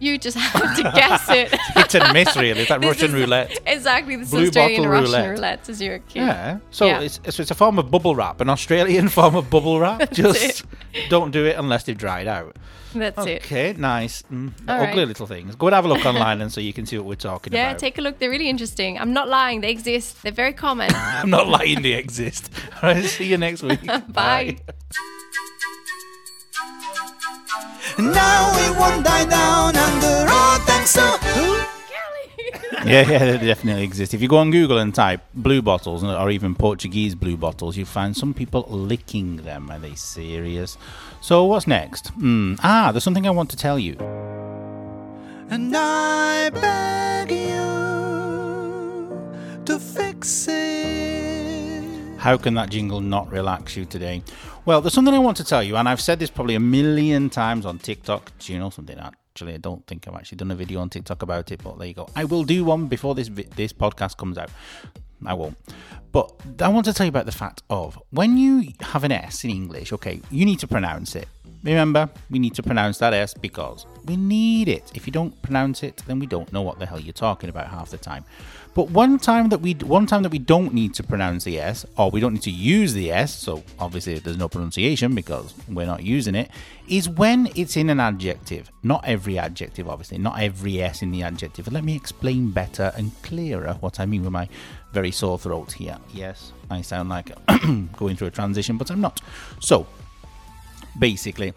You 0.00 0.16
just 0.16 0.36
have 0.46 0.76
to 0.76 0.82
guess 0.94 1.28
it. 1.28 1.52
It's 1.76 1.94
a 1.96 2.12
miss, 2.12 2.36
really. 2.36 2.60
It's 2.60 2.70
like 2.70 2.80
This 2.82 2.88
Russian 2.90 3.06
is- 3.08 3.14
roulette. 3.20 3.58
Exactly, 3.66 4.14
this 4.16 4.30
Blue 4.30 4.42
is 4.42 4.48
Australian 4.50 4.82
bottle 4.82 4.92
Russian 4.92 5.12
roulette. 5.12 5.30
roulette. 5.30 5.68
as 5.68 5.82
you're 5.82 5.94
a 5.96 5.98
kid. 5.98 6.20
Yeah. 6.20 6.58
So 6.70 6.86
Yeah. 6.86 7.00
it's 7.00 7.18
so 7.34 7.40
it's 7.42 7.50
a 7.50 7.54
form 7.56 7.78
of 7.80 7.90
bubble 7.90 8.14
wrap, 8.14 8.40
an 8.40 8.48
Australian 8.48 9.08
form 9.08 9.34
of 9.34 9.50
bubble 9.50 9.80
wrap. 9.80 10.12
Just 10.12 10.64
don't 11.08 11.32
do 11.32 11.44
it 11.46 11.56
unless 11.58 11.82
they've 11.84 11.98
dried 11.98 12.28
out. 12.28 12.56
That's 12.94 13.26
it. 13.26 13.42
Okay, 13.44 13.74
nice. 13.76 14.22
Mm, 14.32 14.52
All 14.68 14.76
ugly 14.80 14.98
right. 15.00 15.08
little 15.08 15.26
things. 15.26 15.54
Go 15.56 15.66
and 15.66 15.74
have 15.74 15.84
a 15.84 15.88
look 15.88 16.06
online 16.06 16.40
and 16.40 16.50
so 16.52 16.60
you 16.60 16.72
can 16.72 16.86
see 16.86 16.96
what 16.96 17.06
we're 17.06 17.16
talking 17.16 17.52
about. 17.52 17.58
Yeah, 17.58 17.68
about. 17.70 17.78
take 17.80 17.98
a 17.98 18.00
look. 18.00 18.18
They're 18.20 18.30
really 18.30 18.48
interesting. 18.48 18.98
I'm 18.98 19.12
not 19.12 19.28
lying. 19.28 19.60
They 19.62 19.70
exist. 19.70 20.22
They're 20.22 20.32
very 20.32 20.54
common. 20.54 20.90
I'm 20.94 21.28
not 21.28 21.48
lying, 21.48 21.82
they 21.82 21.94
exist. 21.94 22.50
All 22.82 22.90
right, 22.94 23.04
see 23.04 23.26
you 23.26 23.36
next 23.36 23.62
week. 23.64 23.80
Bye. 24.08 24.58
Now 27.98 28.52
we 28.56 28.70
won't 28.78 29.04
die 29.04 29.24
down 29.26 29.76
under 29.76 30.30
all 30.30 30.58
thanks 30.60 30.92
to 30.94 31.18
Yeah, 32.86 33.10
yeah, 33.10 33.18
they 33.36 33.46
definitely 33.46 33.82
exist. 33.84 34.14
If 34.14 34.22
you 34.22 34.28
go 34.28 34.36
on 34.38 34.50
Google 34.50 34.78
and 34.78 34.94
type 34.94 35.20
blue 35.34 35.60
bottles 35.62 36.04
or 36.04 36.30
even 36.30 36.54
Portuguese 36.54 37.14
blue 37.14 37.36
bottles, 37.36 37.76
you 37.76 37.84
find 37.84 38.16
some 38.16 38.32
people 38.32 38.66
licking 38.68 39.38
them. 39.38 39.70
Are 39.70 39.78
they 39.78 39.94
serious? 39.94 40.78
So 41.20 41.44
what's 41.44 41.66
next? 41.66 42.08
Hmm. 42.08 42.54
Ah, 42.62 42.92
there's 42.92 43.04
something 43.04 43.26
I 43.26 43.30
want 43.30 43.50
to 43.50 43.56
tell 43.56 43.78
you. 43.78 43.96
And 45.50 45.74
I 45.76 46.50
beg 46.50 47.30
you 47.30 47.66
to 49.64 49.78
fix 49.78 50.46
it. 50.48 52.18
How 52.18 52.36
can 52.36 52.54
that 52.54 52.70
jingle 52.70 53.00
not 53.00 53.30
relax 53.30 53.76
you 53.76 53.84
today? 53.84 54.22
Well, 54.68 54.82
there's 54.82 54.92
something 54.92 55.14
I 55.14 55.18
want 55.18 55.38
to 55.38 55.44
tell 55.44 55.62
you, 55.62 55.78
and 55.78 55.88
I've 55.88 55.98
said 55.98 56.18
this 56.18 56.28
probably 56.28 56.54
a 56.54 56.60
million 56.60 57.30
times 57.30 57.64
on 57.64 57.78
TikTok. 57.78 58.32
Do 58.38 58.52
you 58.52 58.58
know 58.58 58.68
something? 58.68 58.98
Actually, 58.98 59.54
I 59.54 59.56
don't 59.56 59.86
think 59.86 60.06
I've 60.06 60.14
actually 60.14 60.36
done 60.36 60.50
a 60.50 60.54
video 60.54 60.80
on 60.80 60.90
TikTok 60.90 61.22
about 61.22 61.50
it, 61.50 61.62
but 61.64 61.78
there 61.78 61.88
you 61.88 61.94
go. 61.94 62.06
I 62.14 62.24
will 62.24 62.44
do 62.44 62.66
one 62.66 62.86
before 62.86 63.14
this 63.14 63.30
this 63.56 63.72
podcast 63.72 64.18
comes 64.18 64.36
out. 64.36 64.50
I 65.24 65.32
won't. 65.32 65.56
But 66.12 66.30
I 66.60 66.68
want 66.68 66.84
to 66.84 66.92
tell 66.92 67.06
you 67.06 67.08
about 67.08 67.24
the 67.24 67.32
fact 67.32 67.62
of 67.70 67.98
when 68.10 68.36
you 68.36 68.74
have 68.80 69.04
an 69.04 69.12
S 69.12 69.42
in 69.42 69.48
English, 69.48 69.90
okay, 69.94 70.20
you 70.30 70.44
need 70.44 70.58
to 70.58 70.66
pronounce 70.66 71.16
it. 71.16 71.28
Remember, 71.62 72.08
we 72.30 72.38
need 72.38 72.54
to 72.54 72.62
pronounce 72.62 72.98
that 72.98 73.12
S 73.12 73.34
because 73.34 73.86
we 74.04 74.16
need 74.16 74.68
it. 74.68 74.90
If 74.94 75.06
you 75.06 75.12
don't 75.12 75.40
pronounce 75.42 75.82
it, 75.82 76.02
then 76.06 76.18
we 76.18 76.26
don't 76.26 76.52
know 76.52 76.62
what 76.62 76.78
the 76.78 76.86
hell 76.86 77.00
you're 77.00 77.12
talking 77.12 77.50
about 77.50 77.66
half 77.68 77.90
the 77.90 77.98
time. 77.98 78.24
But 78.74 78.90
one 78.90 79.18
time 79.18 79.48
that 79.48 79.60
we 79.60 79.72
one 79.74 80.06
time 80.06 80.22
that 80.22 80.30
we 80.30 80.38
don't 80.38 80.72
need 80.72 80.94
to 80.94 81.02
pronounce 81.02 81.42
the 81.42 81.58
S, 81.58 81.84
or 81.96 82.12
we 82.12 82.20
don't 82.20 82.34
need 82.34 82.42
to 82.42 82.50
use 82.50 82.92
the 82.92 83.10
S, 83.10 83.34
so 83.34 83.64
obviously 83.80 84.20
there's 84.20 84.38
no 84.38 84.48
pronunciation 84.48 85.16
because 85.16 85.52
we're 85.68 85.86
not 85.86 86.04
using 86.04 86.36
it, 86.36 86.48
is 86.86 87.08
when 87.08 87.48
it's 87.56 87.76
in 87.76 87.90
an 87.90 87.98
adjective. 87.98 88.70
Not 88.84 89.04
every 89.04 89.36
adjective, 89.36 89.88
obviously, 89.88 90.18
not 90.18 90.38
every 90.40 90.80
S 90.80 91.02
in 91.02 91.10
the 91.10 91.24
adjective. 91.24 91.72
Let 91.72 91.82
me 91.82 91.96
explain 91.96 92.52
better 92.52 92.92
and 92.96 93.10
clearer 93.22 93.74
what 93.80 93.98
I 93.98 94.06
mean 94.06 94.22
with 94.22 94.32
my 94.32 94.48
very 94.92 95.10
sore 95.10 95.40
throat 95.40 95.72
here. 95.72 95.98
Yes, 96.12 96.52
I 96.70 96.82
sound 96.82 97.08
like 97.08 97.32
going 97.96 98.14
through 98.16 98.28
a 98.28 98.30
transition, 98.30 98.76
but 98.76 98.92
I'm 98.92 99.00
not. 99.00 99.20
So 99.58 99.88
basically. 100.98 101.52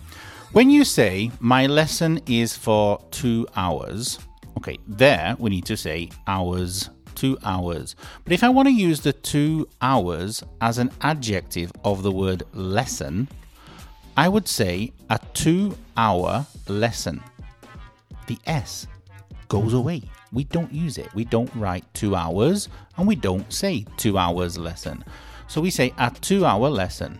When 0.51 0.69
you 0.69 0.83
say 0.83 1.31
my 1.39 1.67
lesson 1.67 2.19
is 2.25 2.55
for 2.55 2.99
two 3.11 3.47
hours, 3.55 4.19
okay, 4.57 4.77
there 4.87 5.35
we 5.39 5.49
need 5.49 5.65
to 5.65 5.77
say 5.77 6.09
hours, 6.27 6.89
two 7.15 7.37
hours. 7.43 7.95
But 8.23 8.33
if 8.33 8.43
I 8.43 8.49
want 8.49 8.67
to 8.67 8.73
use 8.73 8.99
the 8.99 9.13
two 9.13 9.67
hours 9.81 10.43
as 10.59 10.77
an 10.77 10.91
adjective 11.01 11.71
of 11.85 12.03
the 12.03 12.11
word 12.11 12.43
lesson, 12.53 13.29
I 14.17 14.27
would 14.27 14.47
say 14.47 14.91
a 15.09 15.19
two 15.33 15.77
hour 15.95 16.45
lesson. 16.67 17.23
The 18.27 18.37
S 18.45 18.87
goes 19.47 19.73
away. 19.73 20.03
We 20.33 20.43
don't 20.45 20.71
use 20.71 20.97
it. 20.97 21.13
We 21.13 21.25
don't 21.25 21.53
write 21.55 21.85
two 21.93 22.15
hours 22.15 22.69
and 22.97 23.07
we 23.07 23.15
don't 23.15 23.51
say 23.51 23.85
two 23.97 24.17
hours 24.17 24.57
lesson. 24.57 25.03
So 25.47 25.61
we 25.61 25.69
say 25.69 25.93
a 25.97 26.11
two 26.21 26.45
hour 26.45 26.69
lesson. 26.69 27.19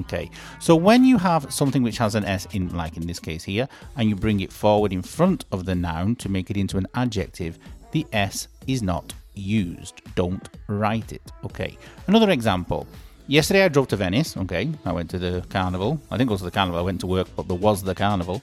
Okay, 0.00 0.30
so 0.60 0.76
when 0.76 1.04
you 1.04 1.18
have 1.18 1.52
something 1.52 1.82
which 1.82 1.98
has 1.98 2.14
an 2.14 2.24
S 2.24 2.46
in, 2.52 2.74
like 2.76 2.96
in 2.96 3.06
this 3.06 3.18
case 3.18 3.44
here, 3.44 3.68
and 3.96 4.08
you 4.08 4.14
bring 4.14 4.40
it 4.40 4.52
forward 4.52 4.92
in 4.92 5.02
front 5.02 5.44
of 5.52 5.64
the 5.64 5.74
noun 5.74 6.16
to 6.16 6.28
make 6.28 6.50
it 6.50 6.56
into 6.56 6.76
an 6.76 6.86
adjective, 6.94 7.58
the 7.92 8.06
S 8.12 8.48
is 8.66 8.82
not 8.82 9.12
used. 9.34 10.02
Don't 10.14 10.48
write 10.68 11.12
it. 11.12 11.22
Okay, 11.44 11.76
another 12.06 12.30
example. 12.30 12.86
Yesterday 13.26 13.64
I 13.64 13.68
drove 13.68 13.88
to 13.88 13.96
Venice. 13.96 14.36
Okay, 14.36 14.70
I 14.84 14.92
went 14.92 15.10
to 15.10 15.18
the 15.18 15.44
carnival. 15.50 16.00
I 16.10 16.16
think 16.16 16.30
it 16.30 16.32
was 16.32 16.40
the 16.40 16.50
carnival. 16.50 16.78
I 16.78 16.82
went 16.82 17.00
to 17.00 17.06
work, 17.06 17.28
but 17.36 17.48
there 17.48 17.56
was 17.56 17.82
the 17.82 17.94
carnival. 17.94 18.42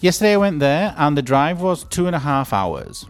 Yesterday 0.00 0.34
I 0.34 0.38
went 0.38 0.60
there, 0.60 0.94
and 0.96 1.16
the 1.16 1.22
drive 1.22 1.60
was 1.60 1.84
two 1.84 2.06
and 2.06 2.16
a 2.16 2.20
half 2.20 2.52
hours. 2.52 3.06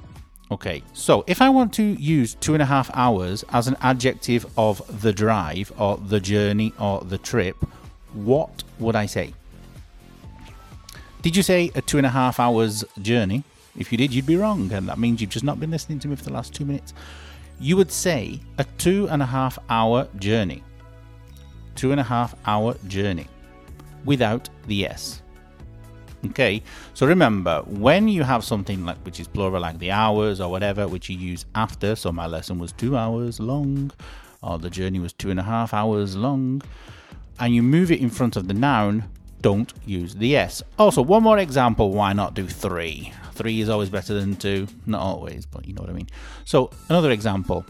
Okay, 0.50 0.82
so 0.92 1.22
if 1.28 1.40
I 1.40 1.48
want 1.48 1.72
to 1.74 1.82
use 1.82 2.34
two 2.34 2.54
and 2.54 2.62
a 2.62 2.66
half 2.66 2.90
hours 2.94 3.44
as 3.50 3.68
an 3.68 3.76
adjective 3.82 4.44
of 4.58 5.00
the 5.00 5.12
drive 5.12 5.72
or 5.78 5.96
the 5.96 6.18
journey 6.18 6.72
or 6.78 7.00
the 7.02 7.18
trip, 7.18 7.56
what 8.14 8.64
would 8.80 8.96
I 8.96 9.06
say? 9.06 9.32
Did 11.22 11.36
you 11.36 11.44
say 11.44 11.70
a 11.76 11.82
two 11.82 11.98
and 11.98 12.06
a 12.06 12.10
half 12.10 12.40
hours 12.40 12.84
journey? 13.00 13.44
If 13.78 13.92
you 13.92 13.98
did, 13.98 14.12
you'd 14.12 14.26
be 14.26 14.36
wrong, 14.36 14.72
and 14.72 14.88
that 14.88 14.98
means 14.98 15.20
you've 15.20 15.30
just 15.30 15.44
not 15.44 15.60
been 15.60 15.70
listening 15.70 16.00
to 16.00 16.08
me 16.08 16.16
for 16.16 16.24
the 16.24 16.32
last 16.32 16.52
two 16.52 16.64
minutes. 16.64 16.94
You 17.60 17.76
would 17.76 17.92
say 17.92 18.40
a 18.58 18.64
two 18.76 19.08
and 19.08 19.22
a 19.22 19.26
half 19.26 19.56
hour 19.68 20.08
journey. 20.18 20.64
Two 21.76 21.92
and 21.92 22.00
a 22.00 22.04
half 22.04 22.34
hour 22.44 22.74
journey 22.88 23.28
without 24.04 24.48
the 24.66 24.86
S. 24.86 25.22
Okay, 26.26 26.62
so 26.92 27.06
remember 27.06 27.62
when 27.66 28.06
you 28.06 28.22
have 28.24 28.44
something 28.44 28.84
like 28.84 28.98
which 28.98 29.20
is 29.20 29.26
plural, 29.26 29.62
like 29.62 29.78
the 29.78 29.90
hours 29.90 30.38
or 30.38 30.50
whatever, 30.50 30.86
which 30.86 31.08
you 31.08 31.16
use 31.16 31.46
after. 31.54 31.96
So 31.96 32.12
my 32.12 32.26
lesson 32.26 32.58
was 32.58 32.72
two 32.72 32.96
hours 32.96 33.40
long, 33.40 33.90
or 34.42 34.58
the 34.58 34.68
journey 34.68 34.98
was 34.98 35.14
two 35.14 35.30
and 35.30 35.40
a 35.40 35.42
half 35.42 35.72
hours 35.72 36.16
long, 36.16 36.60
and 37.38 37.54
you 37.54 37.62
move 37.62 37.90
it 37.90 38.00
in 38.00 38.10
front 38.10 38.36
of 38.36 38.48
the 38.48 38.54
noun. 38.54 39.04
Don't 39.40 39.72
use 39.86 40.14
the 40.14 40.36
S. 40.36 40.62
Also, 40.78 41.00
one 41.00 41.22
more 41.22 41.38
example. 41.38 41.90
Why 41.92 42.12
not 42.12 42.34
do 42.34 42.46
three? 42.46 43.14
Three 43.32 43.62
is 43.62 43.70
always 43.70 43.88
better 43.88 44.12
than 44.12 44.36
two. 44.36 44.66
Not 44.84 45.00
always, 45.00 45.46
but 45.46 45.66
you 45.66 45.72
know 45.72 45.80
what 45.80 45.88
I 45.88 45.94
mean. 45.94 46.08
So 46.44 46.70
another 46.90 47.10
example. 47.12 47.64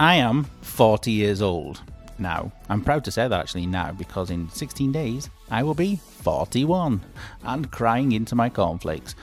I 0.00 0.16
am 0.16 0.44
40 0.62 1.10
years 1.10 1.42
old 1.42 1.82
now. 2.22 2.52
I'm 2.68 2.82
proud 2.82 3.04
to 3.04 3.10
say 3.10 3.28
that 3.28 3.40
actually 3.40 3.66
now 3.66 3.92
because 3.92 4.30
in 4.30 4.48
16 4.48 4.92
days 4.92 5.28
I 5.50 5.62
will 5.62 5.74
be 5.74 5.96
41 5.96 7.02
and 7.44 7.70
crying 7.70 8.12
into 8.12 8.34
my 8.34 8.48
cornflakes. 8.48 9.14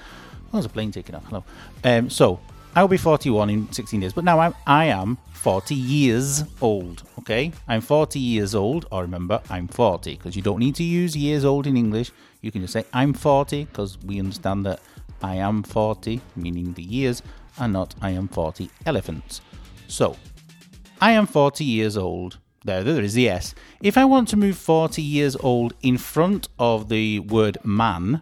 Oh, 0.48 0.54
there's 0.54 0.66
a 0.66 0.70
plane 0.70 0.92
taking 0.92 1.16
off. 1.16 1.26
Hello. 1.26 1.44
Um, 1.84 2.10
so 2.10 2.40
I 2.76 2.82
will 2.82 2.90
be 2.90 2.98
41 2.98 3.50
in 3.50 3.72
16 3.72 4.00
days, 4.00 4.14
but 4.14 4.24
now 4.24 4.40
I'm, 4.40 4.54
I 4.68 4.86
am 4.86 5.18
40 5.34 5.74
years 5.74 6.44
old. 6.62 7.04
Okay, 7.20 7.52
I'm 7.68 7.82
40 7.82 8.20
years 8.20 8.54
old. 8.54 8.86
Or 8.92 9.02
remember, 9.02 9.42
I'm 9.50 9.68
40 9.68 10.16
because 10.16 10.36
you 10.36 10.42
don't 10.42 10.60
need 10.60 10.76
to 10.76 10.84
use 10.84 11.16
years 11.16 11.46
old 11.46 11.66
in 11.66 11.78
English. 11.78 12.12
You 12.42 12.52
can 12.52 12.62
just 12.62 12.74
say 12.74 12.86
I'm 12.94 13.14
40 13.14 13.66
because 13.66 13.98
we 14.06 14.20
understand 14.20 14.66
that 14.66 14.82
I 15.22 15.36
am 15.36 15.64
40, 15.64 16.22
meaning 16.36 16.74
the 16.74 16.84
years, 16.84 17.22
and 17.58 17.74
not 17.74 17.96
I 18.02 18.12
am 18.12 18.28
40 18.28 18.70
elephants. 18.86 19.42
So 19.88 20.16
I 21.02 21.12
am 21.12 21.26
40 21.26 21.64
years 21.64 21.98
old. 21.98 22.38
There, 22.66 22.84
there 22.84 23.02
is 23.02 23.14
the 23.14 23.30
S. 23.30 23.56
If 23.82 23.98
I 23.98 24.06
want 24.06 24.28
to 24.30 24.38
move 24.38 24.58
40 24.58 25.02
years 25.02 25.36
old 25.38 25.74
in 25.82 25.98
front 25.98 26.50
of 26.60 26.90
the 26.90 27.20
word 27.20 27.58
man, 27.64 28.22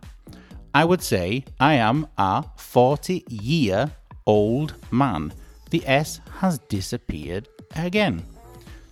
I 0.73 0.85
would 0.85 1.01
say 1.01 1.43
I 1.59 1.73
am 1.73 2.07
a 2.17 2.43
40 2.57 3.25
year 3.29 3.91
old 4.27 4.75
man. 4.91 5.33
The 5.71 5.83
S 5.87 6.21
has 6.39 6.59
disappeared 6.69 7.47
again. 7.75 8.23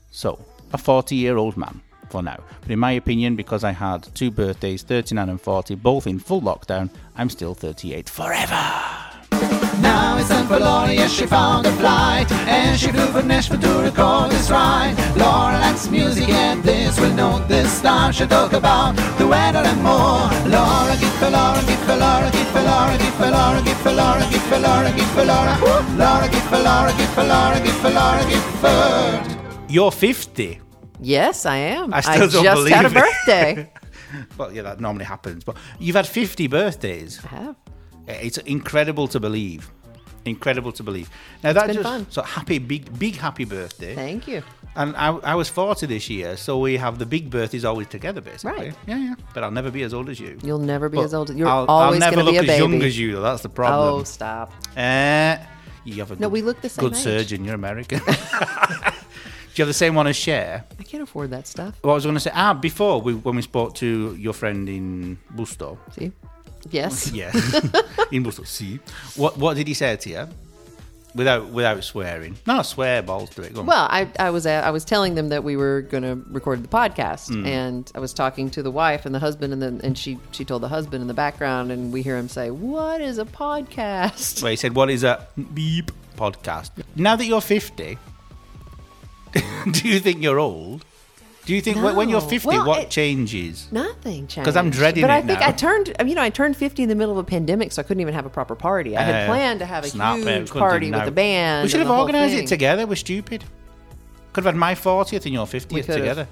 So, 0.09 0.39
a 0.73 0.77
40 0.77 1.15
year 1.15 1.37
old 1.37 1.57
man 1.57 1.81
for 2.09 2.23
now. 2.23 2.43
But 2.61 2.71
in 2.71 2.79
my 2.79 2.93
opinion, 2.93 3.35
because 3.35 3.63
I 3.63 3.71
had 3.71 4.03
two 4.15 4.31
birthdays, 4.31 4.83
39 4.83 5.29
and 5.29 5.41
40, 5.41 5.75
both 5.75 6.07
in 6.07 6.19
full 6.19 6.41
lockdown, 6.41 6.89
I'm 7.15 7.29
still 7.29 7.53
38 7.53 8.09
forever. 8.09 9.04
Now 9.81 10.17
it's 10.17 10.29
time 10.29 10.47
for 10.47 10.59
Laura, 10.59 10.91
yes, 10.93 11.11
she 11.11 11.25
found 11.25 11.65
a 11.65 11.71
flight. 11.73 12.31
And 12.47 12.79
she 12.79 12.91
flew 12.91 13.07
from 13.07 13.27
Nashville 13.27 13.59
to 13.59 13.83
record 13.83 14.31
this 14.31 14.49
ride. 14.49 14.95
Laura 15.15 15.59
likes 15.59 15.89
music, 15.89 16.29
and 16.29 16.63
this 16.63 16.99
will 16.99 17.13
know 17.13 17.39
this 17.47 17.71
star. 17.71 18.11
She'll 18.13 18.27
talk 18.27 18.53
about 18.53 18.95
the 19.17 19.27
weather 19.27 19.59
and 19.59 19.81
more. 19.83 20.29
Laura, 20.49 20.95
give 20.99 21.13
for 21.15 21.29
Laura, 21.29 21.61
give 21.65 21.79
for 21.87 21.97
Laura, 21.97 22.31
give 22.31 22.47
for 22.47 22.61
Laura, 22.61 22.97
give 22.97 23.13
for 23.15 23.31
Laura, 23.31 23.61
give 23.63 23.77
for 23.77 23.91
Laura, 23.91 24.27
give 24.31 24.43
for 24.43 24.59
Laura, 24.59 24.91
give 24.91 25.09
for 25.11 25.25
Laura. 25.25 25.57
Laura, 25.95 26.27
give 26.29 26.43
for 26.43 26.59
Laura, 26.59 26.93
give 26.97 27.09
for 27.13 27.23
Laura, 27.23 27.59
give 27.59 27.77
for 27.77 27.89
Laura, 27.89 28.25
give 28.29 28.43
for. 28.61 29.65
You're 29.67 29.91
50. 29.91 30.61
Yes, 31.01 31.45
I 31.45 31.57
am. 31.57 31.93
I 31.93 32.01
still 32.01 32.29
don't 32.29 32.43
just 32.43 32.55
believe 32.57 32.73
had 32.73 32.85
a 32.85 32.89
birthday. 32.89 33.71
Well, 34.37 34.53
yeah, 34.53 34.61
that 34.61 34.79
normally 34.79 35.05
happens. 35.05 35.43
But 35.43 35.57
you've 35.77 35.95
had 35.95 36.07
50 36.07 36.47
birthdays. 36.47 37.19
I 37.25 37.27
have. 37.27 37.55
It's 38.07 38.37
incredible 38.39 39.07
to 39.09 39.19
believe. 39.19 39.69
Incredible 40.25 40.71
to 40.73 40.83
believe. 40.83 41.09
Now 41.43 41.53
that 41.53 41.67
just 41.67 41.83
fun. 41.83 42.07
so 42.09 42.23
happy, 42.23 42.57
big, 42.57 42.97
big 42.97 43.15
happy 43.15 43.45
birthday. 43.45 43.93
Thank 43.93 44.27
you. 44.27 44.41
And 44.75 44.95
I, 44.97 45.09
I 45.17 45.35
was 45.35 45.47
40 45.49 45.85
this 45.85 46.09
year, 46.09 46.35
so 46.35 46.59
we 46.59 46.77
have 46.77 46.97
the 46.99 47.05
big 47.05 47.29
birthdays 47.29 47.63
always 47.63 47.87
together, 47.87 48.19
basically. 48.21 48.51
Right. 48.69 48.75
Yeah, 48.87 48.97
yeah. 48.97 49.15
But 49.33 49.43
I'll 49.43 49.51
never 49.51 49.71
be 49.71 49.83
as 49.83 49.93
old 49.93 50.09
as 50.09 50.19
you. 50.19 50.37
You'll 50.43 50.57
never 50.57 50.89
be 50.89 50.97
But 50.97 51.03
as 51.05 51.13
old. 51.13 51.29
You're 51.33 51.47
I'll, 51.47 51.65
always 51.67 52.01
I'll 52.01 52.11
never 52.11 52.15
going 52.23 52.25
to 52.25 52.31
look 52.33 52.41
be 52.41 52.49
a 52.49 52.53
as 52.53 52.59
young 52.59 52.81
as 52.81 52.99
you, 52.99 53.13
though. 53.13 53.21
That's 53.21 53.43
the 53.43 53.49
problem. 53.49 54.01
oh, 54.01 54.03
stop. 54.03 54.51
Uh, 54.75 55.37
you 55.85 55.95
have 55.97 56.11
a 56.11 56.15
No, 56.15 56.21
good, 56.27 56.31
we 56.33 56.41
look 56.41 56.59
the 56.61 56.69
same 56.69 56.83
good 56.83 56.93
age. 56.95 56.99
surgeon. 57.03 57.45
You're 57.45 57.55
American. 57.55 57.99
Do 58.05 59.61
you 59.61 59.63
have 59.63 59.67
the 59.67 59.73
same 59.73 59.95
one 59.95 60.07
as 60.07 60.17
Cher? 60.17 60.65
I 60.77 60.83
can't 60.83 61.03
afford 61.03 61.29
that 61.29 61.47
stuff. 61.47 61.77
What 61.81 61.91
I 61.91 61.95
was 61.95 62.03
going 62.03 62.15
to 62.15 62.19
say, 62.19 62.31
ah, 62.33 62.53
before 62.53 62.99
we, 62.99 63.13
when 63.13 63.37
we 63.37 63.41
spoke 63.41 63.75
to 63.75 64.13
your 64.19 64.33
friend 64.33 64.67
in 64.67 65.17
Busto, 65.33 65.77
See? 65.97 66.11
Yes. 66.71 67.11
Yeah, 67.13 67.31
in 68.11 68.23
Busto. 68.23 68.45
See, 68.45 68.79
what 69.15 69.37
what 69.37 69.55
did 69.55 69.67
he 69.67 69.73
say 69.73 69.95
to 69.95 70.09
you? 70.09 70.27
Without 71.15 71.47
without 71.49 71.81
swearing. 71.83 72.35
No, 72.45 72.61
swear 72.61 73.01
balls 73.01 73.29
to 73.35 73.41
it. 73.43 73.53
Go 73.53 73.61
on. 73.61 73.67
Well, 73.67 73.87
I, 73.89 74.09
I 74.19 74.31
was 74.31 74.45
uh, 74.45 74.61
I 74.65 74.71
was 74.71 74.83
telling 74.83 75.15
them 75.15 75.29
that 75.29 75.45
we 75.45 75.55
were 75.55 75.81
going 75.81 76.03
to 76.03 76.21
record 76.29 76.61
the 76.61 76.67
podcast, 76.67 77.29
Mm. 77.29 77.47
and 77.47 77.91
I 77.95 77.99
was 77.99 78.11
talking 78.13 78.49
to 78.49 78.61
the 78.61 78.71
wife 78.71 79.05
and 79.05 79.15
the 79.15 79.19
husband, 79.19 79.53
and 79.53 79.61
then 79.61 79.79
and 79.81 79.97
she 79.97 80.19
she 80.31 80.43
told 80.43 80.61
the 80.61 80.67
husband 80.67 81.01
in 81.01 81.07
the 81.07 81.13
background, 81.13 81.71
and 81.71 81.93
we 81.93 82.01
hear 82.01 82.17
him 82.17 82.27
say, 82.27 82.51
"What 82.51 82.99
is 82.99 83.17
a 83.17 83.23
podcast?" 83.25 84.41
Where 84.43 84.51
he 84.51 84.57
said, 84.57 84.75
"What 84.75 84.89
is 84.89 85.05
a 85.05 85.25
beep 85.53 85.91
podcast?" 86.17 86.71
Now 86.97 87.15
that 87.15 87.25
you're 87.25 87.39
fifty, 87.39 87.97
do 89.71 89.87
you 89.87 89.99
think 90.01 90.21
you're 90.21 90.39
old? 90.39 90.83
Do 91.45 91.53
you 91.53 91.61
think 91.61 91.77
when- 91.81 91.95
when 91.95 92.09
you're 92.09 92.21
fifty, 92.21 92.47
Well, 92.47 92.65
what 92.65 92.81
it- 92.83 92.89
changes? 92.89 93.67
Nothing 93.71 94.27
changes. 94.27 94.35
Because 94.37 94.55
I'm 94.55 94.69
dreading 94.71 94.99
it. 95.03 95.07
But 95.07 95.11
I 95.11 95.21
think 95.21 95.39
now. 95.39 95.47
I 95.47 95.51
turned, 95.51 95.93
you 96.05 96.15
know, 96.15 96.21
I 96.23 96.29
turned 96.29 96.57
50 96.57 96.83
in 96.83 96.89
the 96.89 96.95
middle 96.95 97.11
of 97.11 97.17
a 97.19 97.23
pandemic, 97.23 97.71
so 97.71 97.81
I 97.81 97.83
couldn't 97.83 98.01
even 98.01 98.13
have 98.15 98.25
a 98.25 98.29
proper 98.29 98.55
party. 98.55 98.97
I 98.97 99.03
had 99.03 99.23
Uh, 99.23 99.27
planned 99.27 99.59
to 99.59 99.65
have 99.65 99.83
a 99.83 99.87
it, 99.87 99.93
huge 99.93 100.51
party 100.51 100.89
with 100.91 101.05
the 101.05 101.11
band. 101.11 101.63
We 101.63 101.69
should 101.69 101.81
have 101.81 101.89
organised 101.91 102.33
it 102.35 102.47
together. 102.47 102.87
We're 102.87 102.95
stupid. 102.95 103.43
Could 104.33 104.43
have 104.43 104.53
had 104.53 104.59
my 104.59 104.75
fortieth 104.75 105.25
and 105.25 105.33
your 105.33 105.45
fiftieth 105.47 105.85
together, 105.87 106.27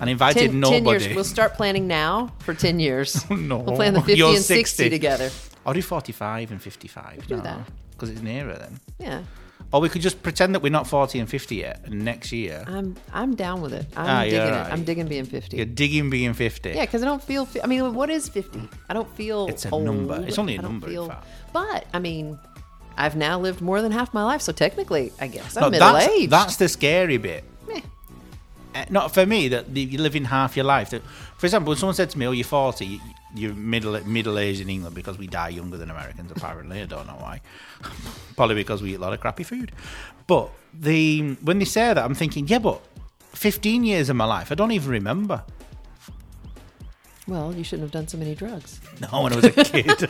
and 0.00 0.10
invited 0.10 0.50
10, 0.50 0.60
nobody. 0.60 0.80
10 0.98 1.00
years. 1.08 1.14
We'll 1.14 1.24
start 1.24 1.54
planning 1.54 1.86
now 1.86 2.32
for 2.40 2.52
10 2.52 2.80
years. 2.80 3.24
no, 3.30 3.58
We'll 3.58 3.76
plan 3.76 3.94
the 3.94 4.00
50 4.00 4.14
you're 4.18 4.34
and 4.34 4.42
60 4.42 4.90
together. 4.90 5.30
I'll 5.64 5.72
do 5.74 5.80
forty-five 5.82 6.50
and 6.50 6.60
fifty-five. 6.62 7.26
do 7.26 7.40
that. 7.40 7.60
because 7.92 8.10
it's 8.10 8.20
nearer 8.20 8.56
then. 8.58 8.78
Yeah. 8.98 9.20
Or 9.72 9.80
we 9.80 9.88
could 9.88 10.00
just 10.00 10.22
pretend 10.22 10.54
that 10.54 10.62
we're 10.62 10.70
not 10.72 10.86
40 10.86 11.18
and 11.18 11.28
50 11.28 11.56
yet, 11.56 11.80
and 11.84 12.04
next 12.04 12.30
year 12.32 12.64
I'm 12.68 12.96
I'm 13.12 13.34
down 13.34 13.60
with 13.60 13.72
it. 13.74 13.86
I'm 13.96 14.06
Ah, 14.06 14.22
digging 14.24 14.40
it. 14.40 14.50
right. 14.50 14.72
I'm 14.72 14.84
digging 14.84 15.06
being 15.08 15.24
50. 15.24 15.56
you're 15.56 15.66
digging 15.66 16.08
being 16.08 16.34
50. 16.34 16.70
Yeah, 16.70 16.82
because 16.86 17.02
I 17.02 17.06
don't 17.06 17.22
feel. 17.22 17.44
fi- 17.46 17.62
I 17.62 17.66
mean, 17.66 17.92
what 17.94 18.08
is 18.08 18.28
fifty? 18.28 18.62
I 18.88 18.94
don't 18.94 19.10
feel. 19.16 19.48
It's 19.48 19.64
a 19.66 19.70
old. 19.70 19.84
number. 19.84 20.24
It's 20.26 20.38
only 20.38 20.54
a 20.56 20.58
I 20.60 20.62
don't 20.62 20.70
number, 20.72 20.86
in 20.86 20.92
Feel, 20.92 21.08
fact. 21.08 21.26
but 21.52 21.84
I 21.92 21.98
mean, 21.98 22.38
I've 22.96 23.16
now 23.16 23.40
lived 23.40 23.60
more 23.60 23.82
than 23.82 23.90
half 23.92 24.14
my 24.14 24.22
life, 24.24 24.40
so 24.40 24.52
technically, 24.52 25.12
I 25.20 25.26
guess 25.26 25.56
I'm 25.56 25.62
No, 25.64 25.70
middle 25.70 25.92
that's, 25.94 26.06
aged. 26.08 26.30
that's 26.30 26.56
the 26.56 26.68
scary 26.68 27.16
bit. 27.18 27.42
Meh. 27.66 27.80
Uh, 28.74 28.84
not 28.88 29.12
for 29.12 29.26
me 29.26 29.48
that 29.48 29.74
the- 29.74 29.82
you're 29.82 30.00
living 30.00 30.24
half 30.26 30.56
your 30.56 30.64
life. 30.64 30.90
That, 30.90 31.02
for 31.38 31.46
example, 31.46 31.70
when 31.70 31.78
someone 31.78 31.94
said 31.96 32.08
to 32.10 32.18
me, 32.18 32.26
"Oh, 32.26 32.30
you're 32.30 32.44
40, 32.44 32.86
you- 32.86 33.00
you're 33.38 33.54
middle 33.54 33.98
middle 34.04 34.38
aged 34.38 34.60
in 34.60 34.68
England 34.68 34.94
because 34.94 35.18
we 35.18 35.26
die 35.26 35.50
younger 35.50 35.76
than 35.76 35.90
Americans." 35.90 36.30
Apparently, 36.30 36.82
I 36.82 36.86
don't 36.86 37.06
know 37.06 37.14
why. 37.18 37.40
Probably 38.36 38.54
because 38.56 38.82
we 38.82 38.92
eat 38.92 38.96
a 38.96 39.00
lot 39.00 39.12
of 39.12 39.20
crappy 39.20 39.44
food. 39.44 39.72
But 40.26 40.50
the 40.72 41.34
when 41.42 41.58
they 41.58 41.64
say 41.64 41.86
that, 41.94 41.98
I'm 41.98 42.14
thinking, 42.14 42.48
yeah, 42.48 42.58
but 42.58 42.80
15 43.32 43.84
years 43.84 44.08
of 44.08 44.16
my 44.16 44.24
life, 44.24 44.50
I 44.52 44.54
don't 44.54 44.72
even 44.72 44.90
remember. 44.90 45.42
Well, 47.28 47.54
you 47.54 47.64
shouldn't 47.64 47.82
have 47.82 47.90
done 47.92 48.06
so 48.08 48.18
many 48.18 48.34
drugs. 48.34 48.80
No, 49.00 49.22
when 49.22 49.32
I 49.32 49.36
was 49.36 49.44
a 49.46 49.50
kid. 49.50 50.08